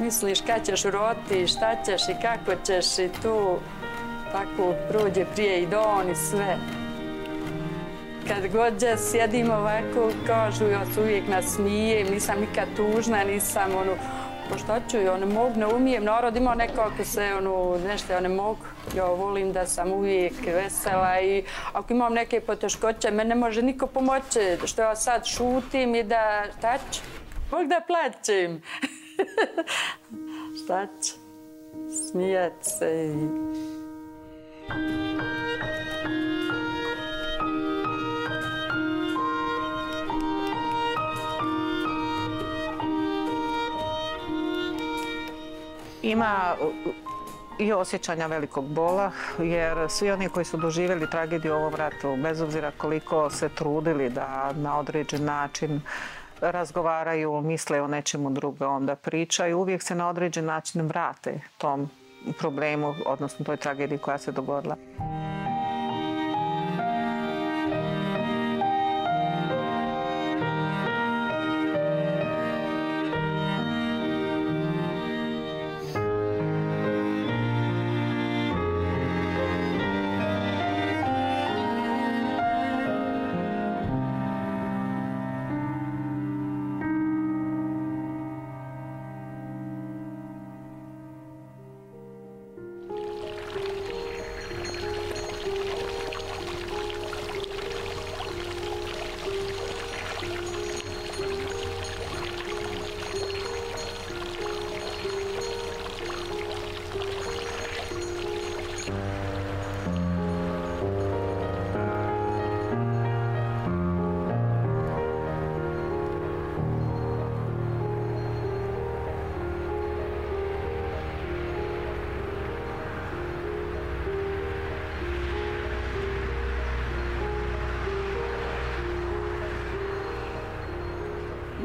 misliš 0.00 0.40
kad 0.40 0.66
ćeš 0.66 0.82
roti, 0.82 1.46
šta 1.46 1.76
ćeš 1.84 2.08
i 2.08 2.14
kako 2.22 2.62
ćeš 2.66 2.98
i 2.98 3.08
tu 3.22 3.58
tako 4.32 4.74
prođe 4.88 5.24
prije 5.34 5.62
i 5.62 5.66
don 5.66 6.10
i 6.10 6.14
sve. 6.14 6.56
Kad 8.28 8.52
god 8.52 8.74
sjedim 9.10 9.50
ovako, 9.50 10.10
kažu 10.26 10.68
ja 10.68 10.86
se 10.94 11.00
uvijek 11.00 11.28
nasmijem, 11.28 12.08
nisam 12.10 12.40
nikad 12.40 12.68
tužna, 12.76 13.24
nisam 13.24 13.74
ono, 13.76 13.92
pa 14.50 14.58
šta 14.58 14.80
ću, 14.90 14.96
ja 14.96 15.18
ne 15.18 15.26
mogu, 15.26 15.58
ne 15.58 15.66
umijem, 15.66 16.04
narod 16.04 16.36
ima 16.36 16.54
nekako 16.54 17.04
se, 17.04 17.34
ono, 17.34 17.78
nešto, 17.88 18.12
ja 18.12 18.20
ne 18.20 18.28
mogu. 18.28 18.64
Ja 18.96 19.04
volim 19.04 19.52
da 19.52 19.66
sam 19.66 19.92
uvijek 19.92 20.32
vesela 20.46 21.20
i 21.20 21.44
ako 21.72 21.92
imam 21.92 22.12
neke 22.12 22.40
poteškoće, 22.40 23.10
me 23.10 23.24
ne 23.24 23.34
može 23.34 23.62
niko 23.62 23.86
pomoći, 23.86 24.56
što 24.64 24.82
ja 24.82 24.96
sad 24.96 25.26
šutim 25.26 25.94
i 25.94 26.02
da, 26.02 26.44
šta 26.58 26.78
ću? 26.92 27.00
Mogu 27.52 27.64
da 27.64 27.80
plaćem. 27.86 28.62
Šta 30.64 30.86
će? 30.86 31.12
Smijat 32.10 32.52
se 32.60 33.06
i... 33.06 33.50
Ima 46.02 46.56
i 47.58 47.72
osjećanja 47.72 48.26
velikog 48.26 48.64
bola, 48.64 49.12
jer 49.38 49.76
svi 49.88 50.10
oni 50.10 50.28
koji 50.28 50.44
su 50.44 50.56
doživjeli 50.56 51.10
tragediju 51.10 51.52
u 51.52 51.56
ovom 51.56 51.74
ratu, 51.74 52.16
bez 52.22 52.40
obzira 52.40 52.72
koliko 52.76 53.30
se 53.30 53.48
trudili 53.48 54.10
da 54.10 54.52
na 54.52 54.78
određen 54.78 55.24
način 55.24 55.80
razgovaraju, 56.40 57.40
misle 57.40 57.82
o 57.82 57.86
nečemu 57.86 58.30
drugom, 58.30 58.86
da 58.86 58.96
pričaju, 58.96 59.58
uvijek 59.58 59.82
se 59.82 59.94
na 59.94 60.08
određen 60.08 60.44
način 60.44 60.82
vrate 60.82 61.40
tom 61.58 61.90
problemu, 62.38 62.94
odnosno 63.06 63.44
toj 63.44 63.56
tragediji 63.56 63.98
koja 63.98 64.18
se 64.18 64.32
dogodila. 64.32 64.76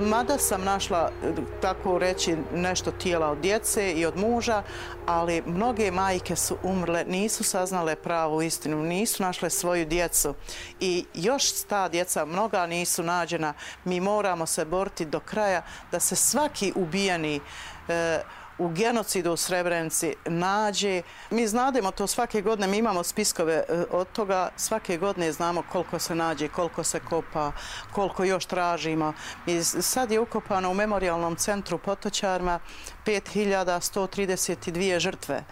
Mada 0.06 0.38
sam 0.38 0.64
našla, 0.64 1.12
e, 1.24 1.32
tako 1.62 1.98
reći, 1.98 2.38
nešto 2.54 2.92
tijela 2.92 3.30
od 3.30 3.38
djece 3.38 3.92
i 3.92 4.06
od 4.06 4.18
muža, 4.18 4.64
ali 5.06 5.44
mnoge 5.46 5.92
majke 5.92 6.36
su 6.36 6.58
umrle, 6.64 7.04
nisu 7.08 7.44
saznale 7.44 7.96
pravu 7.96 8.42
istinu, 8.42 8.84
nisu 8.84 9.24
našle 9.24 9.50
svoju 9.50 9.86
djecu. 9.86 10.34
I 10.80 11.06
još 11.14 11.52
ta 11.70 11.90
djeca, 11.90 12.26
mnoga 12.26 12.68
nisu 12.68 13.04
nađena. 13.04 13.54
Mi 13.86 14.00
moramo 14.00 14.46
se 14.46 14.66
boriti 14.66 15.06
do 15.06 15.20
kraja 15.20 15.62
da 15.92 16.00
se 16.00 16.16
svaki 16.16 16.74
ubijeni 16.76 17.40
e, 17.88 18.22
u 18.58 18.70
genocidu 18.70 19.34
u 19.34 19.38
Srebrenici 19.38 20.16
nađe. 20.26 21.02
Mi 21.30 21.48
znademo 21.48 21.92
to 21.92 22.08
svake 22.08 22.42
godine, 22.42 22.68
mi 22.68 22.78
imamo 22.78 23.04
spiskove 23.04 23.54
e, 23.54 23.64
od 23.92 24.08
toga, 24.12 24.50
svake 24.56 24.98
godine 24.98 25.32
znamo 25.32 25.64
koliko 25.72 26.00
se 26.00 26.16
nađe, 26.16 26.48
koliko 26.48 26.84
se 26.84 27.00
kopa, 27.00 27.52
koliko 27.92 28.24
još 28.24 28.46
tražimo. 28.46 29.14
I 29.46 29.64
sad 29.64 30.12
je 30.12 30.20
ukopano 30.20 30.72
u 30.72 30.74
memorialnom 30.74 31.36
centru 31.36 31.78
Potočarma 31.78 32.60
5132 33.06 35.00
žrtve 35.00 35.44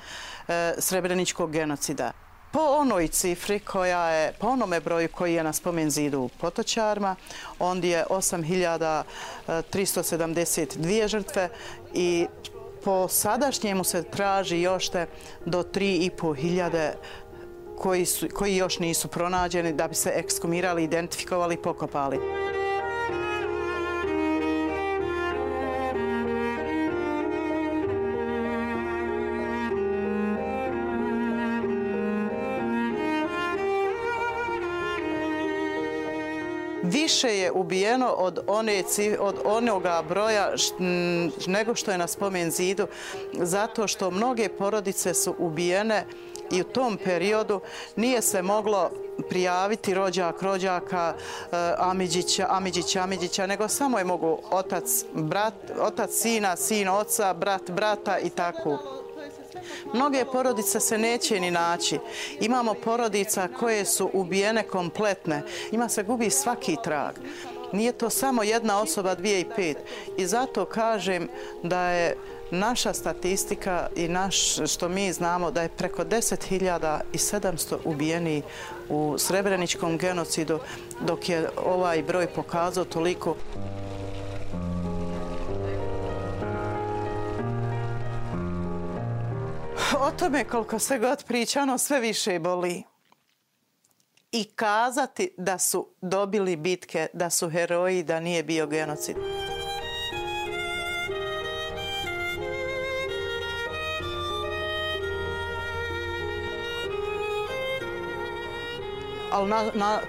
e, 0.47 0.73
Srebreničkog 0.77 1.51
genocida. 1.51 2.11
Po 2.51 2.59
onoj 2.59 3.07
cifri 3.07 3.59
koja 3.59 4.09
je, 4.09 4.33
po 4.39 4.47
onome 4.47 4.79
broju 4.79 5.09
koji 5.11 5.33
je 5.33 5.43
na 5.43 5.53
spomen 5.53 5.89
zidu 5.89 6.19
u 6.19 6.29
Potočarma, 6.29 7.15
onda 7.59 7.87
je 7.87 8.05
8372 8.09 11.07
žrtve 11.07 11.49
i 11.93 12.27
po 12.83 13.07
sadašnjemu 13.07 13.83
se 13.83 14.03
traži 14.03 14.61
još 14.61 14.89
te 14.89 15.07
do 15.45 15.63
3,5 15.63 16.35
hiljade 16.35 16.93
koji, 17.77 18.05
su, 18.05 18.27
koji 18.33 18.55
još 18.55 18.79
nisu 18.79 19.07
pronađeni 19.07 19.73
da 19.73 19.87
bi 19.87 19.95
se 19.95 20.11
ekskumirali, 20.15 20.83
identifikovali 20.83 21.55
i 21.55 21.61
pokopali. 21.61 22.19
Više 36.83 37.37
je 37.37 37.51
ubijeno 37.51 38.07
od, 38.07 38.39
one, 38.47 38.83
od 39.19 39.35
onoga 39.45 40.03
broja 40.09 40.53
nego 41.47 41.75
što 41.75 41.91
je 41.91 41.97
na 41.97 42.07
spomen 42.07 42.51
zidu, 42.51 42.87
zato 43.33 43.87
što 43.87 44.11
mnoge 44.11 44.49
porodice 44.49 45.13
su 45.13 45.35
ubijene 45.37 46.05
i 46.51 46.61
u 46.61 46.63
tom 46.63 46.97
periodu 47.03 47.59
nije 47.95 48.21
se 48.21 48.41
moglo 48.41 48.89
prijaviti 49.29 49.93
rođak, 49.93 50.41
rođaka, 50.41 51.13
eh, 51.17 51.55
Amidžića, 51.77 52.47
Amidžića, 52.49 53.01
Amidžića, 53.01 53.47
nego 53.47 53.67
samo 53.67 53.97
je 53.97 54.03
mogu 54.03 54.39
otac, 54.51 55.05
brat, 55.13 55.53
otac 55.79 56.11
sina, 56.11 56.55
sin 56.55 56.89
oca, 56.89 57.33
brat, 57.33 57.71
brata 57.71 58.19
i 58.19 58.29
tako. 58.29 59.02
Mnoge 59.93 60.25
porodice 60.25 60.79
se 60.79 60.97
neće 60.97 61.39
ni 61.39 61.51
naći. 61.51 61.99
Imamo 62.39 62.73
porodica 62.73 63.47
koje 63.59 63.85
su 63.85 64.09
ubijene 64.13 64.63
kompletne. 64.63 65.43
Ima 65.71 65.89
se 65.89 66.03
gubi 66.03 66.29
svaki 66.29 66.77
trag. 66.83 67.15
Nije 67.73 67.91
to 67.91 68.09
samo 68.09 68.43
jedna 68.43 68.81
osoba, 68.81 69.15
dvije 69.15 69.41
i 69.41 69.45
pet. 69.55 69.77
I 70.17 70.25
zato 70.25 70.65
kažem 70.65 71.29
da 71.63 71.89
je 71.89 72.15
naša 72.51 72.93
statistika 72.93 73.87
i 73.95 74.07
naš, 74.07 74.55
što 74.73 74.89
mi 74.89 75.13
znamo, 75.13 75.51
da 75.51 75.61
je 75.61 75.69
preko 75.69 76.03
10.700 76.03 77.77
ubijeni 77.83 78.41
u 78.89 79.15
Srebreničkom 79.17 79.97
genocidu, 79.97 80.59
dok 81.01 81.29
je 81.29 81.49
ovaj 81.65 82.03
broj 82.03 82.27
pokazao 82.27 82.85
toliko. 82.85 83.35
O 89.99 90.11
tome 90.11 90.43
koliko 90.43 90.79
se 90.79 90.99
god 90.99 91.23
pričano, 91.23 91.77
sve 91.77 91.99
više 91.99 92.39
boli. 92.39 92.83
I 94.31 94.43
kazati 94.43 95.33
da 95.37 95.59
su 95.59 95.87
dobili 96.01 96.55
bitke, 96.55 97.07
da 97.13 97.29
su 97.29 97.49
heroji, 97.49 98.03
da 98.03 98.19
nije 98.19 98.43
bio 98.43 98.67
genocid. 98.67 99.15
Ali 109.31 109.49
na, 109.49 109.71
na, 109.73 109.99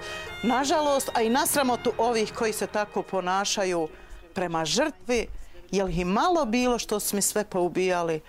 nažalost, 0.43 1.09
a 1.13 1.21
i 1.21 1.29
nasramotu 1.29 1.93
ovih 1.97 2.33
koji 2.33 2.53
se 2.53 2.67
tako 2.67 3.01
ponašaju 3.01 3.87
prema 4.33 4.65
žrtvi, 4.65 5.27
je 5.71 5.83
li 5.83 6.05
malo 6.05 6.45
bilo 6.45 6.79
što 6.79 6.99
smo 6.99 7.15
mi 7.15 7.21
sve 7.21 7.45
poubijali, 7.45 8.21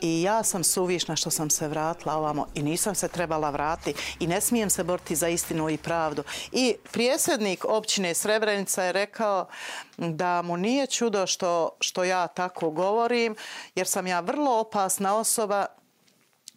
I 0.00 0.22
ja 0.22 0.42
sam 0.42 0.64
suvišna 0.64 1.16
što 1.16 1.30
sam 1.30 1.50
se 1.50 1.68
vratila 1.68 2.14
ovamo 2.14 2.46
i 2.54 2.62
nisam 2.62 2.94
se 2.94 3.08
trebala 3.08 3.50
vrati 3.50 3.94
i 4.20 4.26
ne 4.26 4.40
smijem 4.40 4.70
se 4.70 4.84
boriti 4.84 5.16
za 5.16 5.28
istinu 5.28 5.70
i 5.70 5.76
pravdu. 5.76 6.22
I 6.52 6.74
prijesednik 6.92 7.64
općine 7.64 8.14
Srebrenica 8.14 8.82
je 8.82 8.92
rekao 8.92 9.48
da 9.96 10.42
mu 10.42 10.56
nije 10.56 10.86
čudo 10.86 11.26
što, 11.26 11.70
što 11.80 12.04
ja 12.04 12.26
tako 12.26 12.70
govorim, 12.70 13.36
jer 13.74 13.86
sam 13.86 14.06
ja 14.06 14.20
vrlo 14.20 14.60
opasna 14.60 15.16
osoba 15.16 15.66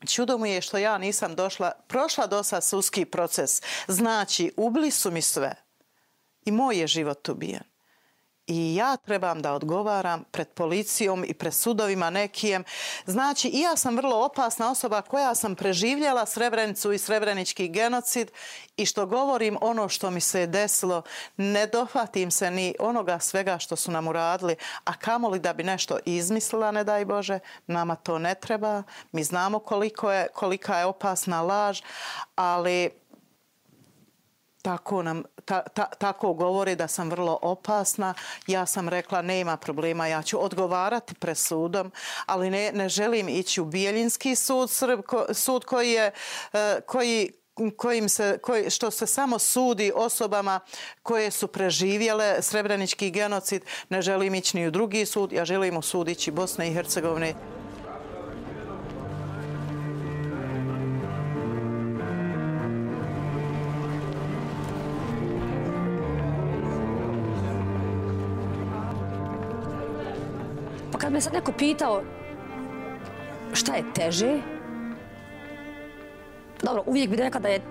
Čudo 0.08 0.38
mu 0.38 0.46
je 0.46 0.62
što 0.62 0.78
ja 0.78 0.98
nisam 0.98 1.36
došla, 1.36 1.72
prošla 1.88 2.28
do 2.28 2.44
sad 2.44 2.64
suski 2.64 3.06
proces. 3.06 3.62
Znači, 3.88 4.54
ubili 4.58 4.92
su 4.92 5.12
mi 5.12 5.22
sve. 5.22 5.56
I 6.46 6.52
moj 6.52 6.80
je 6.80 6.88
život 6.88 7.30
ubijen 7.30 7.68
i 8.50 8.76
ja 8.76 8.97
trebam 8.97 9.41
da 9.41 9.54
odgovaram 9.54 10.24
pred 10.32 10.47
policijom 10.47 11.26
i 11.28 11.34
pred 11.34 11.54
sudovima 11.54 12.10
nekijem. 12.10 12.64
Znači, 13.06 13.47
i 13.47 13.60
ja 13.60 13.76
sam 13.76 13.95
vrlo 13.95 14.26
opasna 14.26 14.72
osoba 14.72 15.02
koja 15.02 15.36
sam 15.36 15.56
preživljala 15.56 16.26
Srebrenicu 16.26 16.91
i 16.91 16.97
Srebrenički 16.97 17.68
genocid 17.68 18.32
i 18.78 18.86
što 18.86 19.06
govorim 19.06 19.58
ono 19.62 19.89
što 19.89 20.12
mi 20.12 20.22
se 20.22 20.39
je 20.39 20.47
desilo, 20.47 21.02
ne 21.38 21.68
dohvatim 21.68 22.32
se 22.32 22.52
ni 22.52 22.76
onoga 22.80 23.20
svega 23.20 23.58
što 23.58 23.76
su 23.76 23.91
nam 23.91 24.08
uradili, 24.08 24.56
a 24.84 24.93
kamoli 24.93 25.39
da 25.39 25.54
bi 25.54 25.64
nešto 25.64 26.00
izmislila, 26.06 26.72
ne 26.72 26.84
daj 26.84 27.06
Bože, 27.06 27.39
nama 27.68 27.95
to 27.95 28.20
ne 28.20 28.36
treba. 28.36 28.84
Mi 29.12 29.24
znamo 29.24 29.60
koliko 29.60 30.12
je, 30.12 30.28
kolika 30.34 30.78
je 30.78 30.86
opasna 30.86 31.41
laž, 31.41 31.82
ali 32.36 32.99
tako, 34.70 35.03
nam, 35.03 35.24
ta, 35.45 35.61
ta, 35.61 35.86
tako 35.86 36.34
govore 36.34 36.76
da 36.76 36.88
sam 36.88 37.09
vrlo 37.09 37.39
opasna. 37.41 38.13
Ja 38.47 38.65
sam 38.65 38.89
rekla 38.89 39.22
nema 39.22 39.57
problema, 39.57 40.07
ja 40.07 40.22
ću 40.22 40.43
odgovarati 40.43 41.15
presudom, 41.15 41.91
ali 42.26 42.49
ne, 42.49 42.72
ne 42.72 42.89
želim 42.89 43.30
ići 43.30 43.61
u 43.61 43.65
Bijeljinski 43.65 44.36
sud, 44.36 44.72
Srb, 44.72 45.01
ko, 45.01 45.26
sud 45.34 45.65
koji 45.65 45.91
je, 45.91 46.11
e, 46.53 46.82
koji, 46.86 47.32
kojim 47.78 48.09
se, 48.09 48.38
koji, 48.41 48.70
što 48.70 48.91
se 48.91 49.07
samo 49.07 49.39
sudi 49.39 49.91
osobama 49.95 50.59
koje 51.03 51.32
su 51.32 51.47
preživjele 51.47 52.41
srebrenički 52.41 53.11
genocid. 53.11 53.65
Ne 53.89 54.01
želim 54.01 54.36
ići 54.36 54.57
ni 54.57 54.67
u 54.67 54.72
drugi 54.72 55.05
sud, 55.05 55.32
ja 55.32 55.45
želim 55.45 55.78
u 55.78 55.82
sud 55.82 56.07
ići 56.07 56.32
Bosne 56.32 56.70
i 56.70 56.74
Hercegovine. 56.74 57.34
Kad 71.00 71.14
me 71.14 71.22
sad 71.22 71.34
neko 71.34 71.52
pitao 71.52 72.04
šta 73.54 73.76
je 73.76 73.93
teže, 73.93 74.39
dobro, 76.62 76.84
uvijek 76.86 77.10
bih 77.10 77.20
rekla 77.20 77.39
da 77.39 77.47
je 77.47 77.62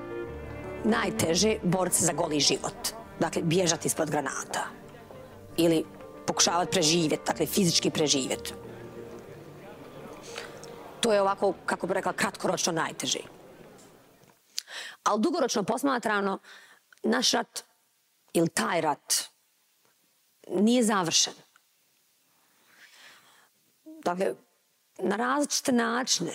najteže 0.85 1.57
boriti 1.63 1.97
se 1.97 2.07
za 2.07 2.13
goli 2.13 2.41
život. 2.41 2.89
Dakle, 3.21 3.43
bježati 3.43 3.87
ispod 3.87 4.11
granata. 4.11 4.67
Ili 5.57 5.85
pokušavati 6.27 6.71
preživjeti, 6.71 7.23
dakle, 7.27 7.47
fizički 7.47 7.91
preživjeti. 7.91 8.55
To 11.01 11.13
je 11.13 11.23
ovako, 11.23 11.55
kako 11.67 11.87
bih 11.87 11.95
rekla, 11.95 12.13
kratkoročno 12.13 12.73
najteže. 12.73 13.19
Ali 15.05 15.21
dugoročno 15.21 15.63
posmatrano, 15.63 16.39
naš 17.03 17.33
rat 17.33 17.65
ili 18.33 18.49
taj 18.49 18.81
rat 18.81 19.15
nije 20.49 20.83
završen. 20.83 21.35
Dakle, 24.09 24.35
na 24.99 25.17
različite 25.17 25.73
načine 25.73 26.33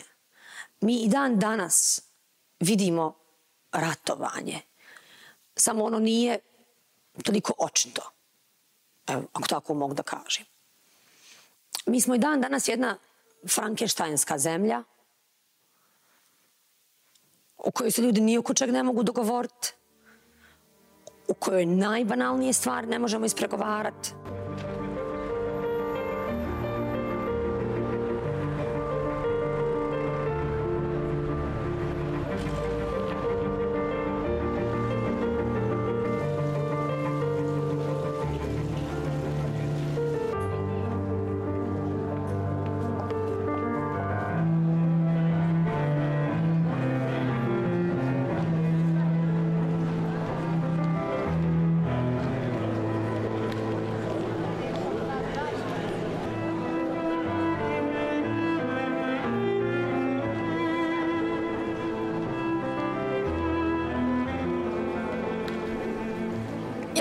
mi 0.82 1.04
i 1.04 1.10
dan 1.10 1.40
danas 1.40 2.02
vidimo 2.60 3.16
ratovanje. 3.72 4.62
Samo 5.56 5.84
ono 5.84 6.00
nije 6.00 6.40
toliko 7.24 7.54
očito. 7.58 8.02
Evo, 9.08 9.24
ako 9.34 9.48
tako 9.48 9.74
mogu 9.74 9.94
da 9.94 10.04
kažem. 10.04 10.46
Mi 11.86 12.02
smo 12.02 12.16
i 12.16 12.20
dan 12.20 12.42
danas 12.42 12.68
jedna 12.68 12.98
frankenštajnska 13.50 14.38
zemlja 14.38 14.84
u 17.58 17.72
kojoj 17.72 17.92
se 17.92 18.02
ljudi 18.02 18.22
nije 18.22 18.40
oko 18.40 18.54
čeg 18.54 18.72
ne 18.72 18.84
mogu 18.84 19.04
dogovoriti, 19.04 19.74
u 21.28 21.34
kojoj 21.34 21.66
najbanalnije 21.66 22.54
stvari 22.54 22.88
ne 22.88 23.00
možemo 23.00 23.26
ispregovarati. 23.26 24.23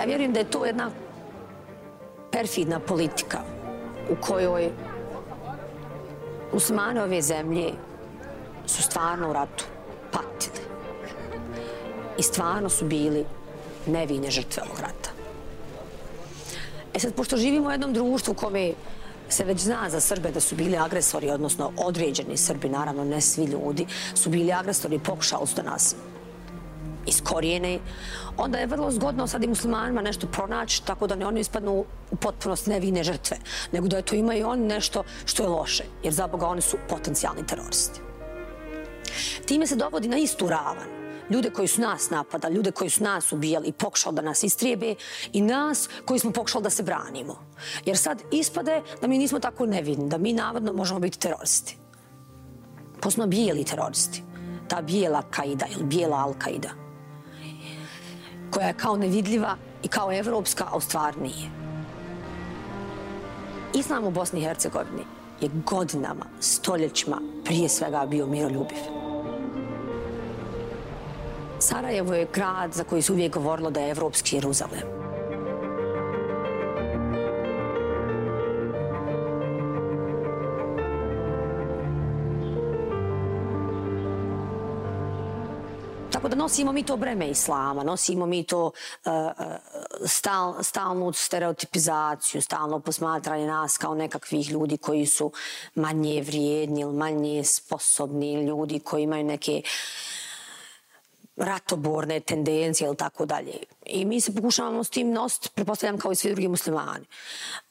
Ja 0.02 0.06
vjerujem 0.06 0.32
da 0.32 0.38
je 0.38 0.50
to 0.50 0.64
jedna 0.64 0.90
perfidna 2.30 2.80
politika 2.80 3.38
u 4.10 4.16
kojoj 4.20 4.70
muslimani 6.52 7.00
ove 7.00 7.22
zemlje 7.22 7.72
su 8.66 8.82
stvarno 8.82 9.30
u 9.30 9.32
ratu 9.32 9.64
patili. 10.12 10.66
I 12.18 12.22
stvarno 12.22 12.68
su 12.68 12.84
bili 12.84 13.24
nevine 13.86 14.30
žrtve 14.30 14.62
ovog 14.62 14.80
rata. 14.80 15.10
E 16.94 16.98
sad, 16.98 17.14
pošto 17.14 17.36
živimo 17.36 17.68
u 17.68 17.72
jednom 17.72 17.92
društvu 17.92 18.34
kome 18.34 18.72
se 19.28 19.44
već 19.44 19.60
zna 19.60 19.90
za 19.90 20.00
Srbe 20.00 20.30
da 20.30 20.40
su 20.40 20.56
bili 20.56 20.76
agresori, 20.76 21.30
odnosno 21.30 21.72
određeni 21.76 22.36
Srbi, 22.36 22.68
naravno 22.68 23.04
ne 23.04 23.20
svi 23.20 23.44
ljudi, 23.44 23.86
su 24.14 24.30
bili 24.30 24.52
agresori 24.52 24.96
i 24.96 24.98
pokušali 24.98 25.46
su 25.46 25.56
da 25.56 25.62
nas 25.62 25.96
iskorijene, 27.12 27.78
onda 28.36 28.58
je 28.58 28.66
vrlo 28.66 28.90
zgodno 28.90 29.26
sad 29.26 29.44
i 29.44 29.48
muslimanima 29.52 30.02
nešto 30.02 30.26
pronaći 30.26 30.84
tako 30.84 31.06
da 31.06 31.16
ne 31.16 31.26
oni 31.26 31.40
ispadnu 31.40 31.84
u 32.10 32.16
potpunost 32.16 32.66
nevine 32.66 33.04
žrtve, 33.04 33.36
nego 33.72 33.88
da 33.88 33.96
je 33.96 34.08
to 34.08 34.16
imaju 34.16 34.48
oni 34.48 34.66
nešto 34.66 35.04
što 35.24 35.42
je 35.42 35.48
loše, 35.48 35.84
jer 36.02 36.14
za 36.14 36.26
Boga 36.26 36.46
oni 36.46 36.60
su 36.60 36.76
potencijalni 36.88 37.46
teroristi. 37.46 38.00
Time 39.46 39.66
se 39.66 39.76
dovodi 39.76 40.08
na 40.08 40.18
istu 40.18 40.48
ravan 40.48 41.02
ljude 41.30 41.50
koji 41.50 41.68
su 41.68 41.80
nas 41.80 42.10
napada, 42.10 42.48
ljude 42.48 42.70
koji 42.70 42.90
su 42.90 43.04
nas 43.04 43.32
ubijali 43.32 43.68
i 43.68 43.72
pokušali 43.72 44.16
da 44.16 44.22
nas 44.22 44.42
istrijebe 44.42 44.94
i 45.32 45.40
nas 45.40 45.88
koji 46.04 46.18
smo 46.20 46.32
pokušali 46.32 46.62
da 46.62 46.70
se 46.70 46.82
branimo. 46.82 47.36
Jer 47.84 47.98
sad 47.98 48.22
ispade 48.30 48.82
da 49.00 49.06
mi 49.06 49.18
nismo 49.18 49.38
tako 49.38 49.66
nevidni, 49.66 50.08
da 50.08 50.18
mi 50.18 50.32
navodno 50.32 50.72
možemo 50.72 51.00
biti 51.00 51.18
teroristi. 51.18 51.76
Posmo 53.00 53.26
bijeli 53.26 53.64
teroristi. 53.64 54.22
Ta 54.68 54.82
bijela 54.82 55.22
kaida 55.30 55.66
ili 55.76 55.84
bijela 55.84 56.16
al-kaida 56.16 56.81
koja 58.52 58.66
je 58.66 58.74
kao 58.74 58.96
nevidljiva 58.96 59.56
i 59.82 59.88
kao 59.88 60.12
evropska, 60.12 60.64
a 60.70 60.76
u 60.76 60.80
stvar 60.80 61.18
nije. 61.18 61.50
Islam 63.74 64.04
u 64.04 64.10
Bosni 64.10 64.40
i 64.40 64.44
Hercegovini 64.44 65.04
je 65.40 65.50
godinama, 65.66 66.24
stoljećima 66.40 67.20
prije 67.44 67.68
svega 67.68 68.06
bio 68.06 68.26
miroljubiv. 68.26 68.78
Sarajevo 71.58 72.14
je 72.14 72.28
grad 72.34 72.72
za 72.72 72.84
koji 72.84 73.02
se 73.02 73.12
uvijek 73.12 73.34
govorilo 73.34 73.70
da 73.70 73.80
je 73.80 73.90
evropski 73.90 74.36
Jeruzalem. 74.36 75.01
Nosimo 86.42 86.72
mi 86.72 86.82
to 86.82 86.96
breme 86.96 87.28
islama, 87.28 87.84
nosimo 87.84 88.26
mi 88.26 88.42
to 88.42 88.66
uh, 88.66 89.12
stal, 90.06 90.62
stalnu 90.62 91.12
stereotipizaciju, 91.12 92.42
stalno 92.42 92.80
posmatranje 92.80 93.46
nas 93.46 93.78
kao 93.78 93.94
nekakvih 93.94 94.50
ljudi 94.50 94.76
koji 94.76 95.06
su 95.06 95.32
manje 95.74 96.22
vrijedni 96.22 96.80
ili 96.80 96.92
manje 96.92 97.44
sposobni, 97.44 98.42
ljudi 98.42 98.80
koji 98.80 99.02
imaju 99.02 99.24
neke 99.24 99.62
ratoborne 101.36 102.20
tendencije 102.20 102.86
ili 102.86 102.96
tako 102.96 103.26
dalje. 103.26 103.52
I 103.86 104.04
mi 104.04 104.20
se 104.20 104.34
pokušavamo 104.34 104.84
s 104.84 104.90
tim 104.90 105.12
nositi, 105.12 105.48
prepostavljam 105.54 105.98
kao 105.98 106.12
i 106.12 106.16
svi 106.16 106.30
drugi 106.30 106.48
muslimani. 106.48 107.06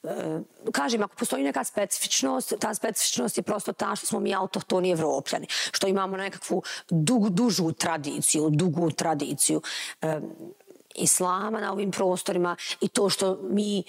E, 0.04 0.40
kažem, 0.72 1.04
ako 1.04 1.16
postoji 1.16 1.44
neka 1.44 1.64
specifičnost, 1.64 2.54
ta 2.60 2.74
specifičnost 2.74 3.38
je 3.38 3.44
prosto 3.44 3.74
ta 3.74 3.96
što 3.96 4.08
smo 4.08 4.20
mi 4.20 4.36
autohtoni 4.36 4.92
evropljani, 4.92 5.48
što 5.50 5.88
imamo 5.88 6.18
nekakvu 6.18 6.64
dug, 6.90 7.30
dužu 7.30 7.72
tradiciju, 7.72 8.50
dugu 8.50 8.92
tradiciju 8.92 9.62
e, 10.02 10.20
islama 10.96 11.60
na 11.60 11.72
ovim 11.72 11.92
prostorima 11.92 12.56
i 12.82 12.88
to 12.88 13.10
što 13.10 13.40
mi 13.44 13.80
e, 13.80 13.84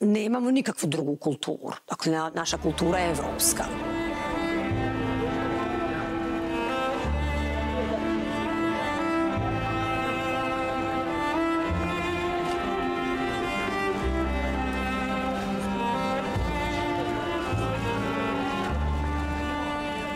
nemamo 0.00 0.50
nikakvu 0.50 0.88
drugu 0.88 1.16
kulturu. 1.16 1.72
Dakle, 1.88 2.30
naša 2.34 2.58
kultura 2.58 2.98
je 2.98 3.10
evropska. 3.10 3.95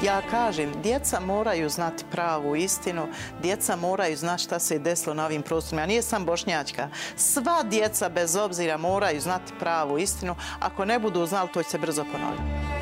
Ja 0.05 0.23
kažem, 0.31 0.73
djeca 0.83 1.21
moraju 1.21 1.69
znati 1.69 2.05
pravu 2.11 2.57
istinu, 2.57 3.09
djeca 3.43 3.77
moraju 3.77 4.17
znati 4.17 4.43
šta 4.43 4.59
se 4.59 4.75
je 4.75 4.79
desilo 4.79 5.15
na 5.15 5.27
ovim 5.27 5.43
prostorima. 5.43 5.83
Ja 5.83 5.87
nije 5.87 6.03
sam 6.03 6.25
bošnjačka. 6.25 6.89
Sva 7.17 7.63
djeca 7.63 8.09
bez 8.09 8.37
obzira 8.37 8.77
moraju 8.77 9.21
znati 9.21 9.53
pravu 9.59 9.99
istinu. 9.99 10.37
Ako 10.61 10.85
ne 10.85 10.99
budu 10.99 11.27
znali, 11.27 11.49
to 11.53 11.63
će 11.63 11.71
se 11.71 11.79
brzo 11.79 12.05
ponoviti. 12.13 12.80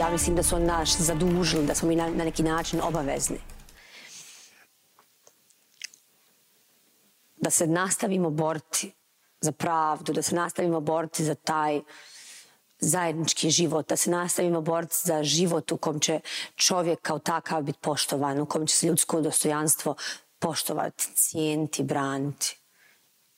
Ja 0.00 0.10
mislim 0.10 0.36
da 0.36 0.42
su 0.42 0.56
oni 0.56 0.64
naš 0.64 0.96
zadužili, 0.96 1.66
da 1.66 1.74
smo 1.74 1.88
mi 1.88 1.96
na, 1.96 2.08
na 2.08 2.24
neki 2.24 2.42
način 2.42 2.80
obavezni. 2.82 3.36
Da 7.36 7.50
se 7.50 7.66
nastavimo 7.66 8.30
boriti 8.30 8.92
za 9.40 9.52
pravdu, 9.52 10.12
da 10.12 10.22
se 10.22 10.34
nastavimo 10.34 10.80
boriti 10.80 11.24
za 11.24 11.34
taj 11.34 11.80
zajednički 12.78 13.50
život, 13.50 13.88
da 13.88 13.96
se 13.96 14.10
nastavimo 14.10 14.60
boriti 14.60 14.96
za 15.04 15.22
život 15.24 15.72
u 15.72 15.76
kom 15.76 16.00
će 16.00 16.20
čovjek 16.56 17.00
kao 17.02 17.18
takav 17.18 17.62
biti 17.62 17.78
poštovan, 17.82 18.40
u 18.40 18.46
kom 18.46 18.66
će 18.66 18.76
se 18.76 18.86
ljudsko 18.86 19.20
dostojanstvo 19.20 19.94
poštovati, 20.38 21.08
cijeniti, 21.14 21.82
braniti. 21.82 22.58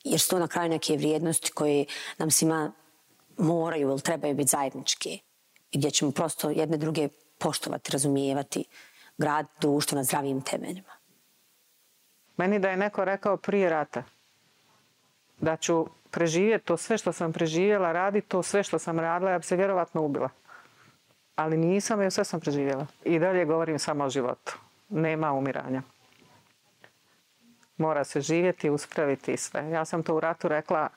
Jer 0.05 0.21
su 0.21 0.29
to 0.29 0.39
na 0.39 0.49
kraju 0.49 0.71
neke 0.71 0.97
vrijednosti 0.97 1.51
koje 1.51 1.85
nam 2.19 2.31
svima 2.31 2.73
moraju 3.39 3.89
ili 3.89 4.01
trebaju 4.01 4.35
biti 4.35 4.49
zajedničke. 4.49 5.19
Gdje 5.73 5.91
ćemo 5.91 6.11
prosto 6.11 6.51
jedne 6.51 6.77
druge 6.77 7.09
poštovati, 7.39 7.93
razumijevati, 7.93 8.65
grad 9.19 9.47
društvo 9.61 9.97
na 9.97 10.05
zdravim 10.05 10.41
temeljima. 10.41 10.93
Meni 12.37 12.59
da 12.59 12.71
je 12.71 12.77
neko 12.77 13.05
rekao 13.05 13.37
prije 13.37 13.71
rata 13.71 14.03
da 15.41 15.57
ću 15.57 15.87
preživjeti 16.11 16.65
to 16.65 16.77
sve 16.77 16.99
što 16.99 17.13
sam 17.13 17.33
preživjela, 17.33 17.93
raditi 17.93 18.29
to 18.29 18.43
sve 18.43 18.63
što 18.63 18.79
sam 18.79 18.99
radila, 18.99 19.31
ja 19.31 19.39
bi 19.39 19.45
se 19.45 19.57
vjerovatno 19.57 20.03
ubila. 20.03 20.29
Ali 21.37 21.57
nisam, 21.57 22.03
jer 22.03 22.13
sve 22.13 22.25
sam 22.25 22.41
preživjela. 22.41 22.87
I 23.05 23.19
dalje 23.19 23.45
govorim 23.45 23.79
samo 23.79 24.05
o 24.05 24.11
životu. 24.11 24.59
Nema 24.89 25.33
umiranja. 25.33 25.83
Mora 27.77 28.05
se 28.05 28.21
živjeti, 28.21 28.71
uspraviti 28.71 29.37
sve. 29.37 29.71
Ja 29.71 29.85
sam 29.85 30.03
to 30.03 30.17
u 30.17 30.21
ratu 30.21 30.49
rekla 30.49 30.89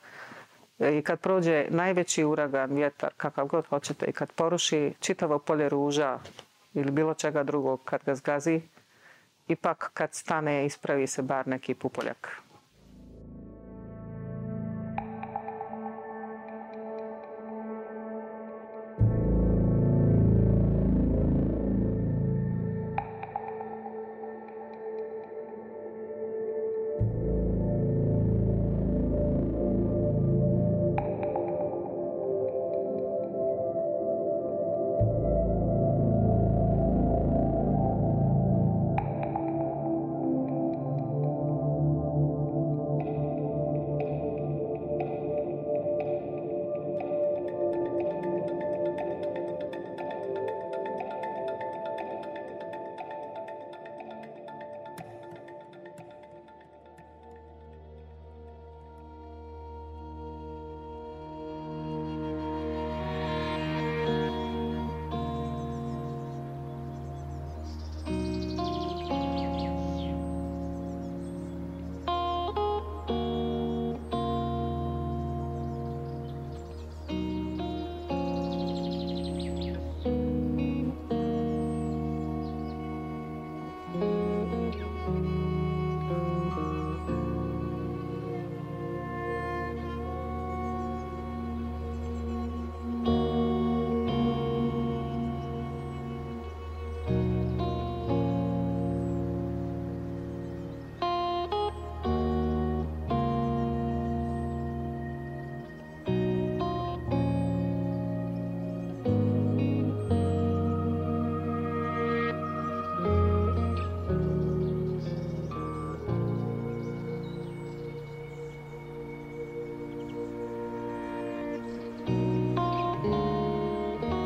E, 0.79 0.97
i 0.97 1.01
kad 1.01 1.19
prođe 1.19 1.65
najveći 1.69 2.23
uragan, 2.23 2.75
vjetar, 2.75 3.13
kakav 3.17 3.45
god 3.47 3.67
hoćete, 3.67 4.05
i 4.05 4.13
kad 4.13 4.31
poruši 4.31 4.93
čitavo 4.99 5.39
polje 5.39 5.69
ruža 5.69 6.19
ili 6.73 6.91
bilo 6.91 7.13
čega 7.13 7.43
drugog, 7.43 7.81
kad 7.85 8.03
ga 8.05 8.15
zgazi, 8.15 8.61
ipak 9.47 9.91
kad 9.93 10.13
stane, 10.13 10.65
ispravi 10.65 11.07
se 11.07 11.21
bar 11.21 11.47
neki 11.47 11.73
pupoljak. 11.73 12.41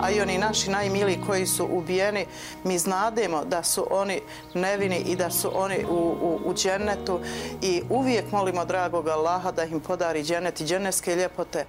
A 0.10 0.12
i 0.12 0.22
oni 0.22 0.38
naši 0.38 0.70
najmili 0.70 1.22
koji 1.28 1.46
su 1.48 1.68
ubijeni, 1.72 2.26
mi 2.64 2.78
znademo 2.78 3.46
da 3.46 3.64
su 3.64 3.88
oni 3.90 4.22
nevini 4.54 4.98
i 4.98 5.16
da 5.16 5.32
su 5.32 5.52
oni 5.54 5.86
u, 5.90 5.96
u, 6.22 6.40
u 6.46 6.54
džennetu 6.54 7.20
i 7.62 7.82
uvijek 7.90 8.32
molimo 8.32 8.66
dragog 8.66 9.08
Allaha 9.08 9.52
da 9.52 9.64
im 9.64 9.80
podari 9.80 10.24
džennet 10.24 10.62
i 10.62 10.66
dženevske 10.66 11.16
ljepote. 11.16 11.66